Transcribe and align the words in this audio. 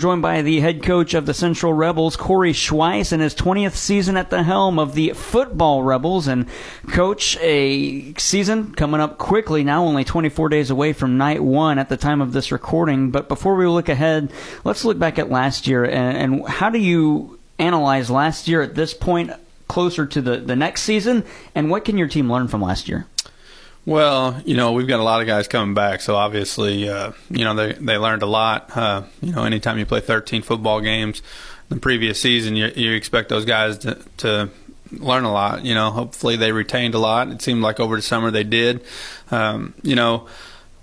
Joined 0.00 0.22
by 0.22 0.40
the 0.40 0.60
head 0.60 0.82
coach 0.82 1.12
of 1.12 1.26
the 1.26 1.34
Central 1.34 1.74
Rebels, 1.74 2.16
Kory 2.16 2.54
Schweiss, 2.54 3.12
in 3.12 3.20
his 3.20 3.34
20th 3.34 3.74
season 3.74 4.16
at 4.16 4.30
the 4.30 4.42
helm 4.42 4.78
of 4.78 4.94
the 4.94 5.10
Football 5.10 5.82
Rebels. 5.82 6.26
And, 6.26 6.46
coach, 6.88 7.36
a 7.42 8.14
season 8.14 8.74
coming 8.74 9.02
up 9.02 9.18
quickly 9.18 9.62
now, 9.62 9.84
only 9.84 10.04
24 10.04 10.48
days 10.48 10.70
away 10.70 10.94
from 10.94 11.18
night 11.18 11.42
one 11.42 11.78
at 11.78 11.90
the 11.90 11.98
time 11.98 12.22
of 12.22 12.32
this 12.32 12.50
recording. 12.50 13.10
But 13.10 13.28
before 13.28 13.56
we 13.56 13.66
look 13.66 13.90
ahead, 13.90 14.32
let's 14.64 14.86
look 14.86 14.98
back 14.98 15.18
at 15.18 15.28
last 15.28 15.66
year. 15.66 15.84
And, 15.84 16.16
and 16.16 16.48
how 16.48 16.70
do 16.70 16.78
you 16.78 17.38
analyze 17.58 18.10
last 18.10 18.48
year 18.48 18.62
at 18.62 18.74
this 18.74 18.94
point, 18.94 19.32
closer 19.68 20.06
to 20.06 20.22
the, 20.22 20.38
the 20.38 20.56
next 20.56 20.80
season? 20.80 21.26
And 21.54 21.70
what 21.70 21.84
can 21.84 21.98
your 21.98 22.08
team 22.08 22.32
learn 22.32 22.48
from 22.48 22.62
last 22.62 22.88
year? 22.88 23.06
Well, 23.86 24.40
you 24.44 24.56
know, 24.56 24.72
we've 24.72 24.86
got 24.86 25.00
a 25.00 25.02
lot 25.02 25.20
of 25.20 25.26
guys 25.26 25.48
coming 25.48 25.74
back, 25.74 26.00
so 26.02 26.14
obviously, 26.14 26.88
uh, 26.88 27.12
you 27.30 27.44
know, 27.44 27.54
they 27.54 27.72
they 27.72 27.96
learned 27.96 28.22
a 28.22 28.26
lot. 28.26 28.76
Uh, 28.76 29.04
you 29.22 29.32
know, 29.32 29.44
anytime 29.44 29.78
you 29.78 29.86
play 29.86 30.00
13 30.00 30.42
football 30.42 30.80
games 30.80 31.22
the 31.70 31.76
previous 31.76 32.20
season, 32.20 32.56
you, 32.56 32.70
you 32.76 32.92
expect 32.92 33.28
those 33.28 33.44
guys 33.44 33.78
to, 33.78 33.98
to 34.18 34.50
learn 34.92 35.24
a 35.24 35.32
lot. 35.32 35.64
You 35.64 35.74
know, 35.74 35.90
hopefully 35.90 36.36
they 36.36 36.52
retained 36.52 36.94
a 36.94 36.98
lot. 36.98 37.28
It 37.28 37.40
seemed 37.40 37.62
like 37.62 37.80
over 37.80 37.96
the 37.96 38.02
summer 38.02 38.30
they 38.30 38.44
did. 38.44 38.82
Um, 39.30 39.74
you 39.82 39.94
know, 39.94 40.26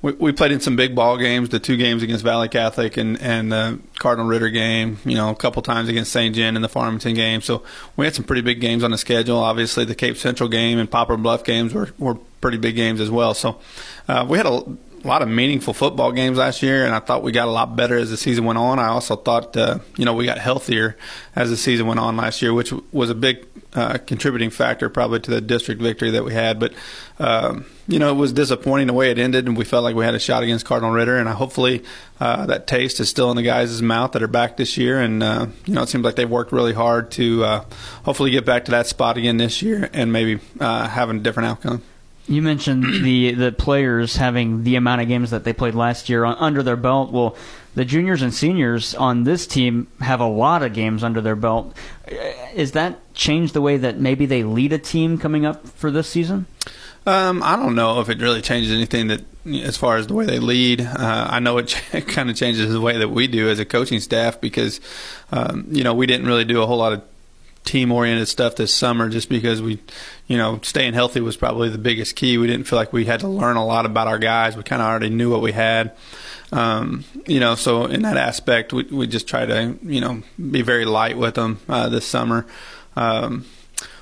we, 0.02 0.14
we 0.14 0.32
played 0.32 0.52
in 0.52 0.60
some 0.60 0.76
big 0.76 0.96
ball 0.96 1.18
games, 1.18 1.50
the 1.50 1.60
two 1.60 1.76
games 1.76 2.04
against 2.04 2.24
Valley 2.24 2.50
Catholic 2.50 2.98
and 2.98 3.22
and 3.22 3.52
the 3.52 3.80
Cardinal 4.00 4.28
Ritter 4.28 4.50
game. 4.50 4.98
You 5.06 5.16
know, 5.16 5.30
a 5.30 5.36
couple 5.36 5.62
times 5.62 5.90
against 5.90 6.12
St. 6.12 6.36
John 6.36 6.56
and 6.56 6.64
the 6.64 6.70
Farmington 6.70 7.14
game. 7.14 7.42
So 7.42 7.64
we 7.96 8.06
had 8.06 8.16
some 8.16 8.26
pretty 8.26 8.42
big 8.42 8.62
games 8.62 8.84
on 8.84 8.92
the 8.92 8.98
schedule. 8.98 9.38
Obviously, 9.38 9.86
the 9.86 9.96
Cape 9.96 10.18
Central 10.18 10.50
game 10.50 10.80
and 10.80 10.90
Poplar 10.90 11.18
Bluff 11.18 11.44
games 11.44 11.74
were 11.74 11.90
were 11.98 12.18
pretty 12.42 12.58
big 12.58 12.76
games 12.76 13.02
as 13.02 13.10
well. 13.10 13.34
So 13.34 13.60
uh, 14.08 14.26
we 14.28 14.38
had 14.38 14.46
a 14.46 14.64
lot 15.04 15.22
of 15.22 15.30
meaningful 15.30 15.74
football 15.74 16.12
games 16.12 16.38
last 16.38 16.62
year, 16.62 16.86
and 16.86 16.94
I 16.94 17.00
thought 17.00 17.24
we 17.24 17.32
got 17.32 17.48
a 17.48 17.52
lot 17.52 17.76
better 17.76 17.98
as 17.98 18.10
the 18.10 18.18
season 18.18 18.46
went 18.46 18.60
on. 18.60 18.80
I 18.80 18.88
also 18.88 19.16
thought, 19.16 19.56
uh, 19.56 19.80
you 19.96 20.06
know, 20.06 20.14
we 20.14 20.26
got 20.26 20.38
healthier 20.38 20.98
as 21.36 21.50
the 21.50 21.58
season 21.58 21.88
went 21.88 22.00
on 22.00 22.18
last 22.18 22.42
year, 22.42 22.54
which 22.54 22.74
was 22.92 23.10
a 23.10 23.16
big 23.16 23.48
uh, 23.74 23.98
contributing 24.00 24.50
factor 24.50 24.90
probably 24.90 25.20
to 25.20 25.32
the 25.32 25.42
district 25.42 25.82
victory 25.82 26.12
that 26.12 26.24
we 26.24 26.34
had. 26.34 26.60
But 26.60 26.74
um, 27.20 27.66
you 27.88 28.00
know, 28.00 28.12
it 28.12 28.16
was 28.16 28.34
disappointing 28.34 28.88
the 28.88 28.94
way 28.94 29.12
it 29.12 29.20
ended, 29.20 29.46
and 29.46 29.58
we 29.58 29.66
felt 29.66 29.84
like 29.84 29.96
we 29.96 30.04
had 30.04 30.16
a 30.16 30.20
shot 30.20 30.44
against 30.44 30.66
Cardinal 30.66 30.92
Ritter. 30.92 31.18
And 31.18 31.30
hopefully, 31.30 31.84
uh, 32.20 32.46
that 32.48 32.68
taste 32.68 33.00
is 33.00 33.10
still 33.10 33.30
in 33.30 33.38
the 33.38 33.44
guys' 33.44 33.82
mouth 33.82 34.14
that 34.14 34.24
are 34.24 34.28
back 34.28 34.58
this 34.58 34.78
year. 34.78 35.00
And 35.00 35.22
uh, 35.22 35.48
you 35.66 35.74
know, 35.74 35.84
it 35.84 35.90
seems 35.90 36.04
like 36.04 36.16
they've 36.16 36.30
worked 36.30 36.52
really 36.52 36.74
hard 36.74 37.12
to 37.12 37.44
uh, 37.44 37.66
hopefully 38.04 38.32
get 38.32 38.46
back 38.46 38.66
to 38.66 38.72
that 38.72 38.88
spot 38.88 39.18
again 39.18 39.38
this 39.38 39.62
year, 39.62 39.90
and 39.94 40.12
maybe 40.12 40.40
uh, 40.60 40.88
have 40.88 41.10
a 41.10 41.14
different 41.20 41.50
outcome. 41.50 41.84
You 42.28 42.42
mentioned 42.42 42.84
the 43.04 43.32
the 43.32 43.52
players 43.52 44.16
having 44.16 44.64
the 44.64 44.76
amount 44.76 45.02
of 45.02 45.08
games 45.08 45.32
that 45.32 45.44
they 45.44 45.54
played 45.54 45.76
last 45.76 46.10
year 46.10 46.26
under 46.26 46.64
their 46.64 46.76
belt. 46.76 47.12
Well, 47.12 47.36
the 47.76 47.86
juniors 47.86 48.22
and 48.22 48.34
seniors 48.34 48.96
on 48.96 49.24
this 49.24 49.46
team 49.46 49.88
have 50.00 50.20
a 50.20 50.28
lot 50.28 50.64
of 50.64 50.74
games 50.74 51.04
under 51.04 51.22
their 51.22 51.36
belt. 51.36 51.76
Is 52.56 52.72
that 52.72 53.14
changed 53.14 53.54
the 53.54 53.62
way 53.62 53.78
that 53.78 54.00
maybe 54.00 54.26
they 54.26 54.44
lead 54.44 54.74
a 54.74 54.80
team 54.80 55.18
coming 55.18 55.46
up 55.46 55.68
for 55.68 55.92
this 55.92 56.08
season? 56.08 56.48
Um, 57.06 57.42
I 57.42 57.56
don't 57.56 57.76
know 57.76 58.02
if 58.02 58.10
it 58.10 58.20
really 58.20 58.42
changes 58.42 58.72
anything 58.72 59.08
that 59.08 59.22
as 59.64 59.78
far 59.78 59.96
as 59.96 60.08
the 60.08 60.14
way 60.14 60.26
they 60.26 60.40
lead. 60.40 60.82
Uh, 60.82 61.28
I 61.30 61.40
know 61.40 61.58
it, 61.60 61.68
ch- 61.68 61.92
kind 62.08 62.30
of 62.30 62.36
changes 62.36 62.70
the 62.70 62.82
way 62.82 62.98
that 62.98 63.10
we 63.10 63.28
do 63.28 63.50
as 63.50 63.60
a 63.60 63.66
coaching 63.66 64.02
staff 64.02 64.42
because 64.42 64.82
um, 65.32 65.68
you 65.70 65.86
know 65.86 65.94
we 65.94 66.06
didn't 66.06 66.28
really 66.28 66.44
do 66.44 66.62
a 66.62 66.66
whole 66.66 66.78
lot 66.78 66.92
of 66.92 67.02
team 67.64 67.92
oriented 67.92 68.28
stuff 68.28 68.56
this 68.56 68.74
summer 68.74 69.08
just 69.10 69.30
because 69.30 69.62
we, 69.62 69.80
you 70.28 70.38
know, 70.38 70.60
staying 70.62 70.94
healthy 70.94 71.22
was 71.22 71.38
probably 71.38 71.70
the 71.70 71.78
biggest 71.78 72.16
key. 72.16 72.38
We 72.38 72.48
didn't 72.48 72.68
feel 72.68 72.78
like 72.78 72.92
we 72.92 73.06
had 73.06 73.22
to 73.22 73.28
learn 73.28 73.56
a 73.56 73.66
lot 73.66 73.86
about 73.86 74.08
our 74.08 74.20
guys. 74.20 74.58
We 74.58 74.64
kind 74.64 74.82
of 74.82 74.88
already 74.88 75.10
knew 75.10 75.32
what 75.32 75.42
we 75.42 75.54
had. 75.54 75.96
Um, 76.52 77.06
you 77.26 77.40
know, 77.40 77.56
so 77.56 77.86
in 77.86 78.04
that 78.04 78.18
aspect, 78.18 78.74
we, 78.74 78.84
we 78.84 79.08
just 79.08 79.28
try 79.28 79.46
to, 79.46 79.78
you 79.82 80.02
know, 80.02 80.24
be 80.38 80.62
very 80.62 80.86
light 80.86 81.18
with 81.18 81.36
them 81.36 81.60
uh, 81.70 81.90
this 81.90 82.06
summer. 82.06 82.46
Um, 82.96 83.46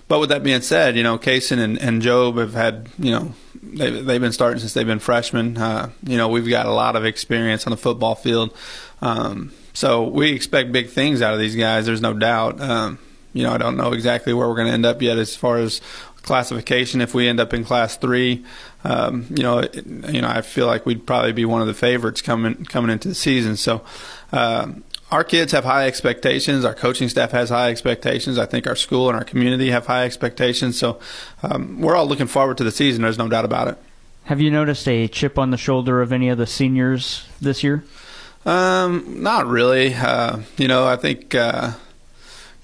but 0.07 0.19
with 0.19 0.29
that 0.29 0.43
being 0.43 0.61
said, 0.61 0.95
you 0.95 1.03
know, 1.03 1.17
Kaysen 1.17 1.59
and, 1.59 1.79
and 1.79 2.01
Job 2.01 2.37
have 2.37 2.53
had, 2.53 2.89
you 2.99 3.11
know, 3.11 3.33
they, 3.61 3.89
they've 3.89 4.21
been 4.21 4.31
starting 4.31 4.59
since 4.59 4.73
they've 4.73 4.85
been 4.85 4.99
freshmen. 4.99 5.57
Uh, 5.57 5.89
you 6.03 6.17
know, 6.17 6.27
we've 6.27 6.47
got 6.47 6.65
a 6.65 6.71
lot 6.71 6.95
of 6.95 7.05
experience 7.05 7.65
on 7.65 7.71
the 7.71 7.77
football 7.77 8.15
field. 8.15 8.55
Um, 9.01 9.51
so 9.73 10.03
we 10.03 10.31
expect 10.31 10.71
big 10.71 10.89
things 10.89 11.21
out 11.21 11.33
of 11.33 11.39
these 11.39 11.55
guys. 11.55 11.85
There's 11.85 12.01
no 12.01 12.13
doubt. 12.13 12.61
Um, 12.61 12.99
you 13.33 13.43
know, 13.43 13.51
I 13.51 13.57
don't 13.57 13.75
know 13.75 13.91
exactly 13.91 14.33
where 14.33 14.47
we're 14.47 14.55
going 14.55 14.67
to 14.67 14.73
end 14.73 14.85
up 14.85 15.01
yet 15.01 15.17
as 15.17 15.35
far 15.35 15.57
as 15.57 15.81
classification. 16.25 16.99
If 16.99 17.13
we 17.13 17.27
end 17.27 17.39
up 17.39 17.53
in 17.53 17.63
class 17.63 17.95
three, 17.97 18.43
um, 18.83 19.27
you 19.29 19.43
know, 19.43 19.59
it, 19.59 19.85
you 19.85 20.21
know, 20.21 20.27
I 20.27 20.41
feel 20.41 20.67
like 20.67 20.85
we'd 20.85 21.05
probably 21.05 21.31
be 21.31 21.45
one 21.45 21.61
of 21.61 21.67
the 21.67 21.73
favorites 21.73 22.21
coming 22.21 22.65
coming 22.65 22.91
into 22.91 23.07
the 23.07 23.15
season. 23.15 23.55
So. 23.55 23.83
Um, 24.31 24.83
our 25.11 25.23
kids 25.23 25.51
have 25.51 25.63
high 25.63 25.85
expectations. 25.85 26.65
Our 26.65 26.73
coaching 26.73 27.09
staff 27.09 27.31
has 27.31 27.49
high 27.49 27.69
expectations. 27.69 28.39
I 28.39 28.47
think 28.47 28.65
our 28.65 28.75
school 28.75 29.07
and 29.07 29.15
our 29.15 29.23
community 29.23 29.69
have 29.69 29.85
high 29.85 30.03
expectations. 30.03 30.79
So 30.79 30.99
um, 31.43 31.79
we're 31.79 31.95
all 31.95 32.07
looking 32.07 32.27
forward 32.27 32.57
to 32.57 32.63
the 32.63 32.71
season. 32.71 33.03
There's 33.03 33.17
no 33.17 33.29
doubt 33.29 33.45
about 33.45 33.67
it. 33.67 33.77
Have 34.25 34.41
you 34.41 34.49
noticed 34.49 34.87
a 34.87 35.07
chip 35.07 35.37
on 35.37 35.51
the 35.51 35.57
shoulder 35.57 36.01
of 36.01 36.11
any 36.11 36.29
of 36.29 36.39
the 36.39 36.47
seniors 36.47 37.27
this 37.39 37.63
year? 37.63 37.83
Um, 38.45 39.21
not 39.21 39.45
really. 39.45 39.93
Uh, 39.93 40.39
you 40.57 40.67
know, 40.67 40.85
I 40.87 40.95
think 40.95 41.35
uh, 41.35 41.73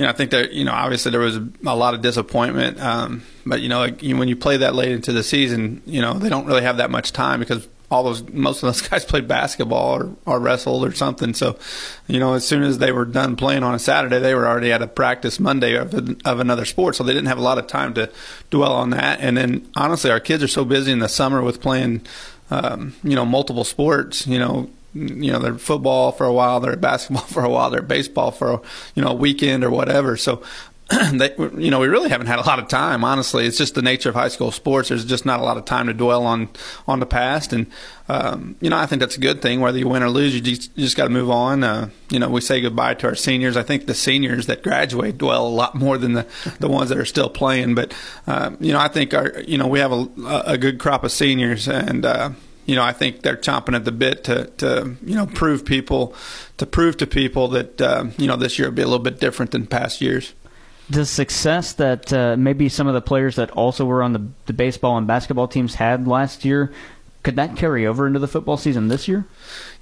you 0.01 0.07
know, 0.07 0.09
I 0.09 0.13
think 0.13 0.31
that 0.31 0.51
you 0.51 0.65
know, 0.65 0.71
obviously 0.71 1.11
there 1.11 1.19
was 1.19 1.37
a, 1.37 1.47
a 1.63 1.75
lot 1.75 1.93
of 1.93 2.01
disappointment, 2.01 2.81
um, 2.81 3.21
but 3.45 3.61
you 3.61 3.69
know, 3.69 3.77
like, 3.77 4.01
when 4.01 4.27
you 4.27 4.35
play 4.35 4.57
that 4.57 4.73
late 4.73 4.91
into 4.91 5.11
the 5.11 5.21
season, 5.21 5.83
you 5.85 6.01
know, 6.01 6.13
they 6.13 6.27
don't 6.27 6.47
really 6.47 6.63
have 6.63 6.77
that 6.77 6.89
much 6.89 7.11
time 7.11 7.39
because 7.39 7.67
all 7.91 8.01
those 8.03 8.27
most 8.29 8.63
of 8.63 8.67
those 8.67 8.81
guys 8.89 9.05
played 9.05 9.27
basketball 9.27 10.01
or, 10.01 10.15
or 10.25 10.39
wrestled 10.39 10.83
or 10.83 10.91
something. 10.91 11.35
So, 11.35 11.59
you 12.07 12.19
know, 12.19 12.33
as 12.33 12.47
soon 12.47 12.63
as 12.63 12.79
they 12.79 12.91
were 12.91 13.05
done 13.05 13.35
playing 13.35 13.61
on 13.61 13.75
a 13.75 13.79
Saturday, 13.79 14.17
they 14.17 14.33
were 14.33 14.47
already 14.47 14.71
at 14.71 14.81
a 14.81 14.87
practice 14.87 15.39
Monday 15.39 15.75
of, 15.75 15.93
of 16.25 16.39
another 16.39 16.65
sport. 16.65 16.95
So 16.95 17.03
they 17.03 17.13
didn't 17.13 17.27
have 17.27 17.37
a 17.37 17.43
lot 17.43 17.59
of 17.59 17.67
time 17.67 17.93
to 17.93 18.09
dwell 18.49 18.73
on 18.73 18.89
that. 18.89 19.19
And 19.19 19.37
then 19.37 19.69
honestly, 19.75 20.09
our 20.09 20.19
kids 20.19 20.41
are 20.41 20.47
so 20.47 20.65
busy 20.65 20.91
in 20.91 20.97
the 20.97 21.09
summer 21.09 21.43
with 21.43 21.61
playing, 21.61 22.01
um, 22.49 22.95
you 23.03 23.15
know, 23.15 23.25
multiple 23.25 23.65
sports. 23.65 24.25
You 24.25 24.39
know, 24.39 24.71
you 24.93 25.31
know 25.31 25.39
they're 25.39 25.57
football 25.57 26.11
for 26.11 26.25
a 26.25 26.33
while, 26.33 26.59
they're 26.59 26.75
basketball 26.77 27.25
for 27.25 27.43
a 27.43 27.49
while, 27.49 27.69
they're 27.69 27.81
baseball 27.81 28.31
for 28.31 28.53
a, 28.53 28.61
you 28.95 29.01
know 29.01 29.09
a 29.09 29.15
weekend 29.15 29.63
or 29.63 29.69
whatever. 29.69 30.17
So. 30.17 30.43
they, 31.13 31.33
you 31.57 31.71
know, 31.71 31.79
we 31.79 31.87
really 31.87 32.09
haven't 32.09 32.27
had 32.27 32.39
a 32.39 32.41
lot 32.41 32.59
of 32.59 32.67
time. 32.67 33.05
Honestly, 33.05 33.45
it's 33.45 33.57
just 33.57 33.75
the 33.75 33.81
nature 33.81 34.09
of 34.09 34.15
high 34.15 34.27
school 34.27 34.51
sports. 34.51 34.89
There's 34.89 35.05
just 35.05 35.25
not 35.25 35.39
a 35.39 35.43
lot 35.43 35.55
of 35.55 35.63
time 35.63 35.87
to 35.87 35.93
dwell 35.93 36.25
on 36.25 36.49
on 36.85 36.99
the 36.99 37.05
past, 37.05 37.53
and 37.53 37.67
um, 38.09 38.57
you 38.59 38.69
know, 38.69 38.77
I 38.77 38.87
think 38.87 38.99
that's 38.99 39.15
a 39.15 39.21
good 39.21 39.41
thing. 39.41 39.61
Whether 39.61 39.77
you 39.77 39.87
win 39.87 40.03
or 40.03 40.09
lose, 40.09 40.35
you 40.35 40.41
just, 40.41 40.69
you 40.75 40.83
just 40.83 40.97
got 40.97 41.05
to 41.05 41.09
move 41.09 41.29
on. 41.29 41.63
Uh, 41.63 41.89
you 42.09 42.19
know, 42.19 42.27
we 42.27 42.41
say 42.41 42.59
goodbye 42.59 42.95
to 42.95 43.07
our 43.07 43.15
seniors. 43.15 43.55
I 43.55 43.63
think 43.63 43.85
the 43.85 43.93
seniors 43.93 44.47
that 44.47 44.63
graduate 44.63 45.17
dwell 45.17 45.47
a 45.47 45.49
lot 45.49 45.75
more 45.75 45.97
than 45.97 46.11
the 46.13 46.27
the 46.59 46.67
ones 46.67 46.89
that 46.89 46.97
are 46.97 47.05
still 47.05 47.29
playing. 47.29 47.73
But 47.73 47.93
uh, 48.27 48.51
you 48.59 48.73
know, 48.73 48.79
I 48.79 48.89
think 48.89 49.13
our 49.13 49.39
you 49.47 49.57
know 49.57 49.67
we 49.67 49.79
have 49.79 49.93
a, 49.93 50.09
a 50.45 50.57
good 50.57 50.77
crop 50.77 51.05
of 51.05 51.13
seniors, 51.13 51.69
and 51.69 52.05
uh, 52.05 52.31
you 52.65 52.75
know, 52.75 52.83
I 52.83 52.93
think 52.93 53.21
they're 53.21 53.37
chomping 53.37 53.75
at 53.75 53.85
the 53.85 53.91
bit 53.91 54.23
to, 54.25 54.45
to 54.57 54.95
you 55.03 55.15
know, 55.15 55.25
prove 55.25 55.65
people, 55.65 56.15
to 56.57 56.65
prove 56.65 56.97
to 56.97 57.07
people 57.07 57.47
that, 57.49 57.81
uh, 57.81 58.05
you 58.17 58.27
know, 58.27 58.35
this 58.35 58.59
year 58.59 58.69
will 58.69 58.75
be 58.75 58.81
a 58.81 58.85
little 58.85 59.03
bit 59.03 59.19
different 59.19 59.51
than 59.51 59.67
past 59.67 60.01
years. 60.01 60.33
The 60.89 61.05
success 61.05 61.73
that 61.73 62.11
uh, 62.11 62.35
maybe 62.37 62.69
some 62.69 62.87
of 62.87 62.93
the 62.93 63.01
players 63.01 63.37
that 63.37 63.49
also 63.51 63.85
were 63.85 64.03
on 64.03 64.13
the, 64.13 64.27
the 64.45 64.53
baseball 64.53 64.97
and 64.97 65.07
basketball 65.07 65.47
teams 65.47 65.75
had 65.75 66.07
last 66.07 66.43
year, 66.43 66.71
could 67.23 67.35
that 67.35 67.55
carry 67.55 67.85
over 67.85 68.07
into 68.07 68.19
the 68.19 68.27
football 68.27 68.57
season 68.57 68.87
this 68.89 69.07
year? 69.07 69.25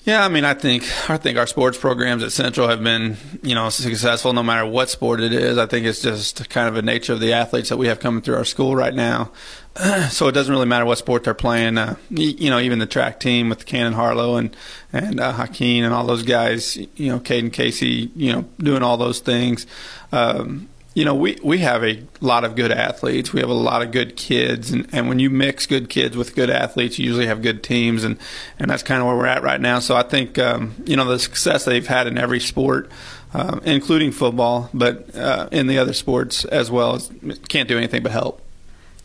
Yeah, 0.05 0.23
I 0.23 0.29
mean, 0.29 0.45
I 0.45 0.53
think 0.53 0.83
I 1.09 1.17
think 1.17 1.37
our 1.37 1.45
sports 1.45 1.77
programs 1.77 2.23
at 2.23 2.31
Central 2.31 2.67
have 2.69 2.81
been, 2.81 3.17
you 3.43 3.53
know, 3.53 3.69
successful 3.69 4.31
no 4.31 4.41
matter 4.41 4.65
what 4.65 4.89
sport 4.89 5.19
it 5.19 5.33
is. 5.33 5.57
I 5.57 5.65
think 5.65 5.85
it's 5.85 6.01
just 6.01 6.49
kind 6.49 6.69
of 6.69 6.77
a 6.77 6.81
nature 6.81 7.13
of 7.13 7.19
the 7.19 7.33
athletes 7.33 7.69
that 7.69 7.77
we 7.77 7.87
have 7.87 7.99
coming 7.99 8.21
through 8.21 8.35
our 8.35 8.45
school 8.45 8.75
right 8.75 8.93
now. 8.93 9.31
so 10.09 10.27
it 10.27 10.31
doesn't 10.31 10.51
really 10.51 10.65
matter 10.65 10.85
what 10.85 10.97
sport 10.97 11.25
they're 11.25 11.33
playing. 11.33 11.77
Uh, 11.77 11.95
you 12.09 12.49
know, 12.49 12.59
even 12.59 12.79
the 12.79 12.85
track 12.85 13.19
team 13.19 13.49
with 13.49 13.65
Cannon 13.65 13.93
Harlow 13.93 14.37
and 14.37 14.55
and 14.93 15.19
uh, 15.19 15.33
Hakeem 15.33 15.83
and 15.83 15.93
all 15.93 16.05
those 16.05 16.23
guys. 16.23 16.77
You 16.95 17.11
know, 17.11 17.19
Caden 17.19 17.51
Casey. 17.51 18.09
You 18.15 18.33
know, 18.33 18.45
doing 18.57 18.83
all 18.83 18.95
those 18.97 19.19
things. 19.19 19.67
Um, 20.13 20.69
you 20.93 21.05
know, 21.05 21.13
we, 21.13 21.37
we 21.43 21.59
have 21.59 21.83
a 21.83 22.03
lot 22.19 22.43
of 22.43 22.55
good 22.55 22.71
athletes. 22.71 23.31
We 23.31 23.39
have 23.41 23.49
a 23.49 23.53
lot 23.53 23.81
of 23.81 23.91
good 23.91 24.15
kids, 24.15 24.71
and, 24.71 24.87
and 24.91 25.07
when 25.07 25.19
you 25.19 25.29
mix 25.29 25.67
good 25.67 25.89
kids 25.89 26.17
with 26.17 26.35
good 26.35 26.49
athletes, 26.49 26.97
you 26.97 27.05
usually 27.05 27.27
have 27.27 27.41
good 27.41 27.63
teams, 27.63 28.03
and, 28.03 28.17
and 28.57 28.69
that's 28.69 28.83
kind 28.83 28.99
of 28.99 29.07
where 29.07 29.15
we're 29.15 29.27
at 29.27 29.43
right 29.43 29.61
now. 29.61 29.79
So 29.79 29.95
I 29.95 30.03
think 30.03 30.39
um, 30.39 30.75
you 30.85 30.95
know 30.95 31.05
the 31.05 31.19
success 31.19 31.65
they've 31.65 31.85
had 31.85 32.07
in 32.07 32.17
every 32.17 32.39
sport, 32.39 32.89
uh, 33.33 33.59
including 33.63 34.11
football, 34.11 34.69
but 34.73 35.15
uh, 35.15 35.47
in 35.51 35.67
the 35.67 35.77
other 35.77 35.93
sports 35.93 36.43
as 36.45 36.71
well, 36.71 36.99
can't 37.47 37.69
do 37.69 37.77
anything 37.77 38.01
but 38.01 38.11
help. 38.11 38.41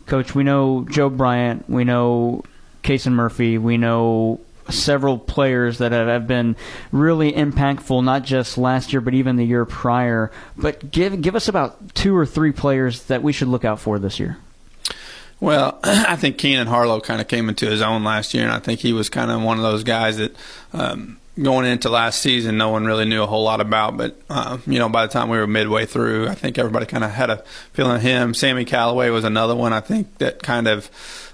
Coach, 0.07 0.35
we 0.35 0.43
know 0.43 0.87
Joe 0.89 1.09
Bryant, 1.09 1.69
we 1.69 1.83
know 1.83 2.43
Kaysen 2.83 3.13
Murphy, 3.13 3.57
we 3.57 3.77
know 3.77 4.39
several 4.69 5.17
players 5.17 5.77
that 5.79 5.91
have 5.91 6.27
been 6.27 6.55
really 6.91 7.31
impactful, 7.31 8.03
not 8.03 8.23
just 8.23 8.57
last 8.57 8.93
year, 8.93 9.01
but 9.01 9.13
even 9.13 9.35
the 9.35 9.45
year 9.45 9.65
prior. 9.65 10.31
But 10.57 10.91
give 10.91 11.21
give 11.21 11.35
us 11.35 11.47
about 11.47 11.93
two 11.95 12.15
or 12.15 12.25
three 12.25 12.51
players 12.51 13.03
that 13.03 13.23
we 13.23 13.31
should 13.31 13.47
look 13.47 13.65
out 13.65 13.79
for 13.79 13.99
this 13.99 14.19
year. 14.19 14.37
Well, 15.39 15.79
I 15.83 16.15
think 16.15 16.37
Keenan 16.37 16.67
Harlow 16.67 16.99
kind 16.99 17.21
of 17.21 17.27
came 17.27 17.49
into 17.49 17.69
his 17.69 17.81
own 17.81 18.03
last 18.03 18.33
year, 18.33 18.43
and 18.43 18.53
I 18.53 18.59
think 18.59 18.79
he 18.79 18.93
was 18.93 19.09
kind 19.09 19.31
of 19.31 19.41
one 19.41 19.57
of 19.57 19.63
those 19.63 19.83
guys 19.83 20.17
that, 20.17 20.35
um, 20.73 21.19
going 21.41 21.65
into 21.65 21.89
last 21.89 22.21
season, 22.21 22.57
no 22.57 22.69
one 22.69 22.85
really 22.85 23.05
knew 23.05 23.23
a 23.23 23.27
whole 23.27 23.43
lot 23.43 23.61
about. 23.61 23.97
But 23.97 24.19
uh, 24.29 24.57
you 24.65 24.79
know, 24.79 24.89
by 24.89 25.05
the 25.05 25.11
time 25.11 25.29
we 25.29 25.37
were 25.37 25.47
midway 25.47 25.85
through, 25.85 26.27
I 26.27 26.35
think 26.35 26.57
everybody 26.57 26.85
kind 26.85 27.03
of 27.03 27.11
had 27.11 27.29
a 27.29 27.37
feeling 27.73 27.97
of 27.97 28.01
him. 28.01 28.33
Sammy 28.33 28.65
Callaway 28.65 29.09
was 29.09 29.23
another 29.23 29.55
one. 29.55 29.73
I 29.73 29.81
think 29.81 30.17
that 30.19 30.41
kind 30.43 30.67
of. 30.67 30.89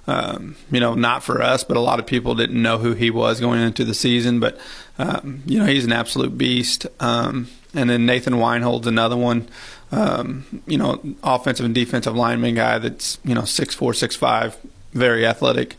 Um, 0.07 0.55
you 0.71 0.79
know, 0.79 0.95
not 0.95 1.23
for 1.23 1.43
us, 1.43 1.63
but 1.63 1.77
a 1.77 1.79
lot 1.79 1.99
of 1.99 2.07
people 2.07 2.33
didn't 2.33 2.59
know 2.59 2.79
who 2.79 2.95
he 2.95 3.11
was 3.11 3.39
going 3.39 3.61
into 3.61 3.85
the 3.85 3.93
season. 3.93 4.39
But 4.39 4.57
um, 4.97 5.43
you 5.45 5.59
know, 5.59 5.65
he's 5.65 5.85
an 5.85 5.91
absolute 5.91 6.35
beast. 6.35 6.87
Um, 6.99 7.47
and 7.75 7.89
then 7.89 8.07
Nathan 8.07 8.33
Weinhold's 8.33 8.87
another 8.87 9.15
one. 9.15 9.47
Um, 9.91 10.63
you 10.65 10.77
know, 10.77 11.01
offensive 11.23 11.65
and 11.65 11.75
defensive 11.75 12.15
lineman 12.15 12.55
guy 12.55 12.79
that's 12.79 13.19
you 13.23 13.35
know 13.35 13.45
six 13.45 13.75
four, 13.75 13.93
six 13.93 14.15
five, 14.15 14.57
very 14.93 15.25
athletic. 15.25 15.75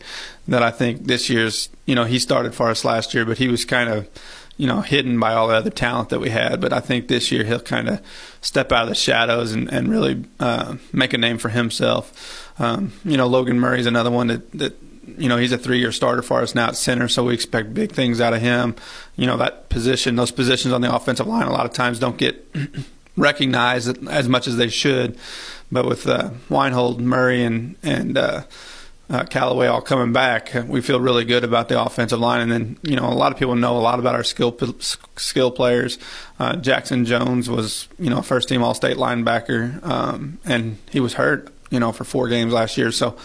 That 0.47 0.61
I 0.61 0.71
think 0.71 1.05
this 1.05 1.29
year's 1.29 1.69
you 1.85 1.95
know 1.95 2.03
he 2.03 2.19
started 2.19 2.53
for 2.53 2.69
us 2.69 2.83
last 2.83 3.13
year, 3.13 3.25
but 3.25 3.37
he 3.37 3.47
was 3.47 3.65
kind 3.65 3.89
of 3.89 4.09
you 4.57 4.67
know 4.67 4.81
hidden 4.81 5.19
by 5.19 5.33
all 5.33 5.47
the 5.47 5.55
other 5.55 5.69
talent 5.69 6.09
that 6.09 6.19
we 6.19 6.29
had. 6.29 6.59
But 6.59 6.73
I 6.73 6.79
think 6.79 7.07
this 7.07 7.31
year 7.31 7.43
he'll 7.43 7.59
kind 7.59 7.89
of 7.89 8.01
step 8.41 8.71
out 8.71 8.83
of 8.83 8.89
the 8.89 8.95
shadows 8.95 9.53
and, 9.53 9.71
and 9.71 9.89
really 9.89 10.25
uh, 10.39 10.75
make 10.91 11.13
a 11.13 11.17
name 11.17 11.37
for 11.37 11.49
himself. 11.49 12.51
Um, 12.59 12.93
you 13.05 13.17
know, 13.17 13.27
Logan 13.27 13.59
Murray's 13.59 13.85
another 13.85 14.11
one 14.11 14.27
that 14.27 14.51
that 14.51 14.75
you 15.17 15.27
know, 15.27 15.37
he's 15.37 15.51
a 15.51 15.57
three 15.57 15.79
year 15.79 15.91
starter 15.91 16.21
for 16.21 16.41
us 16.41 16.55
now 16.55 16.67
at 16.67 16.75
center, 16.75 17.07
so 17.07 17.25
we 17.25 17.33
expect 17.33 17.73
big 17.73 17.91
things 17.91 18.21
out 18.21 18.33
of 18.33 18.41
him. 18.41 18.75
You 19.15 19.27
know, 19.27 19.37
that 19.37 19.69
position, 19.69 20.15
those 20.15 20.31
positions 20.31 20.73
on 20.73 20.81
the 20.81 20.93
offensive 20.93 21.27
line, 21.27 21.47
a 21.47 21.51
lot 21.51 21.65
of 21.65 21.73
times 21.73 21.99
don't 21.99 22.17
get 22.17 22.47
recognized 23.17 24.07
as 24.07 24.29
much 24.29 24.47
as 24.47 24.57
they 24.57 24.69
should. 24.69 25.17
But 25.71 25.85
with 25.85 26.07
uh, 26.07 26.31
Weinhold, 26.49 27.01
Murray, 27.01 27.43
and 27.43 27.75
and 27.83 28.17
uh, 28.17 28.43
uh, 29.09 29.23
Callaway 29.25 29.67
all 29.67 29.81
coming 29.81 30.13
back, 30.13 30.53
we 30.67 30.81
feel 30.81 30.99
really 30.99 31.25
good 31.25 31.43
about 31.43 31.69
the 31.69 31.81
offensive 31.81 32.19
line. 32.19 32.41
And 32.41 32.51
then 32.51 32.77
you 32.83 32.95
know 32.95 33.07
a 33.07 33.13
lot 33.13 33.31
of 33.31 33.37
people 33.37 33.55
know 33.55 33.77
a 33.77 33.79
lot 33.79 33.99
about 33.99 34.15
our 34.15 34.23
skill 34.23 34.57
skill 35.17 35.51
players. 35.51 35.99
Uh, 36.39 36.55
Jackson 36.55 37.05
Jones 37.05 37.49
was 37.49 37.87
you 37.99 38.09
know 38.09 38.21
first 38.21 38.49
team 38.49 38.63
All 38.63 38.73
State 38.73 38.97
linebacker, 38.97 39.83
um, 39.85 40.39
and 40.45 40.77
he 40.89 40.99
was 40.99 41.13
hurt 41.13 41.53
you 41.69 41.79
know 41.79 41.91
for 41.91 42.03
four 42.03 42.27
games 42.27 42.53
last 42.53 42.77
year. 42.77 42.91
So. 42.91 43.17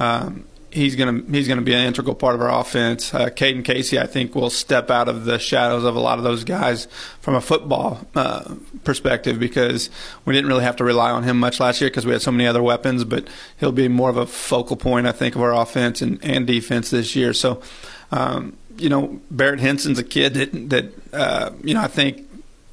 Um, 0.00 0.46
he's 0.72 0.96
gonna 0.96 1.22
he's 1.30 1.46
gonna 1.46 1.62
be 1.62 1.74
an 1.74 1.86
integral 1.86 2.14
part 2.14 2.34
of 2.34 2.40
our 2.40 2.60
offense. 2.60 3.12
Uh, 3.12 3.26
Caden 3.26 3.64
Casey, 3.64 3.98
I 3.98 4.06
think, 4.06 4.34
will 4.34 4.50
step 4.50 4.90
out 4.90 5.08
of 5.08 5.24
the 5.24 5.38
shadows 5.38 5.84
of 5.84 5.94
a 5.94 6.00
lot 6.00 6.18
of 6.18 6.24
those 6.24 6.44
guys 6.44 6.86
from 7.20 7.34
a 7.34 7.40
football 7.40 8.00
uh, 8.14 8.54
perspective 8.84 9.38
because 9.38 9.90
we 10.24 10.34
didn't 10.34 10.48
really 10.48 10.64
have 10.64 10.76
to 10.76 10.84
rely 10.84 11.10
on 11.10 11.22
him 11.22 11.38
much 11.38 11.60
last 11.60 11.80
year 11.80 11.90
because 11.90 12.06
we 12.06 12.12
had 12.12 12.22
so 12.22 12.32
many 12.32 12.46
other 12.46 12.62
weapons. 12.62 13.04
But 13.04 13.28
he'll 13.58 13.72
be 13.72 13.88
more 13.88 14.10
of 14.10 14.16
a 14.16 14.26
focal 14.26 14.76
point, 14.76 15.06
I 15.06 15.12
think, 15.12 15.34
of 15.34 15.42
our 15.42 15.54
offense 15.54 16.02
and, 16.02 16.22
and 16.24 16.46
defense 16.46 16.90
this 16.90 17.14
year. 17.14 17.32
So, 17.32 17.62
um, 18.10 18.56
you 18.78 18.88
know, 18.88 19.20
Barrett 19.30 19.60
Henson's 19.60 19.98
a 19.98 20.04
kid 20.04 20.34
that 20.34 20.70
that 20.70 21.14
uh, 21.14 21.50
you 21.62 21.74
know 21.74 21.82
I 21.82 21.88
think. 21.88 22.28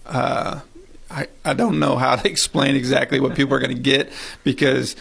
Uh, 0.06 0.62
I, 1.12 1.28
I 1.44 1.54
don't 1.54 1.80
know 1.80 1.96
how 1.96 2.16
to 2.16 2.30
explain 2.30 2.76
exactly 2.76 3.20
what 3.20 3.36
people 3.36 3.56
are 3.56 3.60
going 3.60 3.76
to 3.76 3.82
get 3.82 4.12
because 4.44 4.96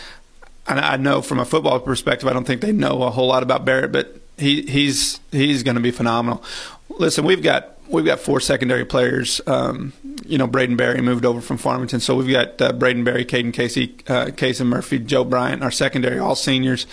I 0.68 0.96
know 0.96 1.22
from 1.22 1.38
a 1.38 1.44
football 1.44 1.80
perspective, 1.80 2.28
I 2.28 2.32
don't 2.32 2.46
think 2.46 2.60
they 2.60 2.72
know 2.72 3.02
a 3.02 3.10
whole 3.10 3.28
lot 3.28 3.42
about 3.42 3.64
Barrett, 3.64 3.92
but 3.92 4.16
he, 4.36 4.62
he's 4.62 5.20
he's 5.32 5.62
going 5.62 5.76
to 5.76 5.80
be 5.80 5.90
phenomenal. 5.90 6.42
Listen, 6.90 7.24
we've 7.24 7.42
got 7.42 7.78
we've 7.88 8.04
got 8.04 8.20
four 8.20 8.40
secondary 8.40 8.84
players. 8.84 9.40
Um, 9.46 9.92
you 10.26 10.36
know, 10.36 10.46
Braden 10.46 10.76
Berry 10.76 11.00
moved 11.00 11.24
over 11.24 11.40
from 11.40 11.56
Farmington, 11.56 12.00
so 12.00 12.14
we've 12.14 12.30
got 12.30 12.60
uh, 12.60 12.72
Braden 12.72 13.04
Berry, 13.04 13.24
Caden 13.24 13.52
Casey, 13.52 13.96
uh, 14.08 14.30
Casey 14.36 14.64
Murphy, 14.64 14.98
Joe 14.98 15.24
Bryant, 15.24 15.62
our 15.62 15.70
secondary, 15.70 16.18
all 16.18 16.34
seniors. 16.34 16.86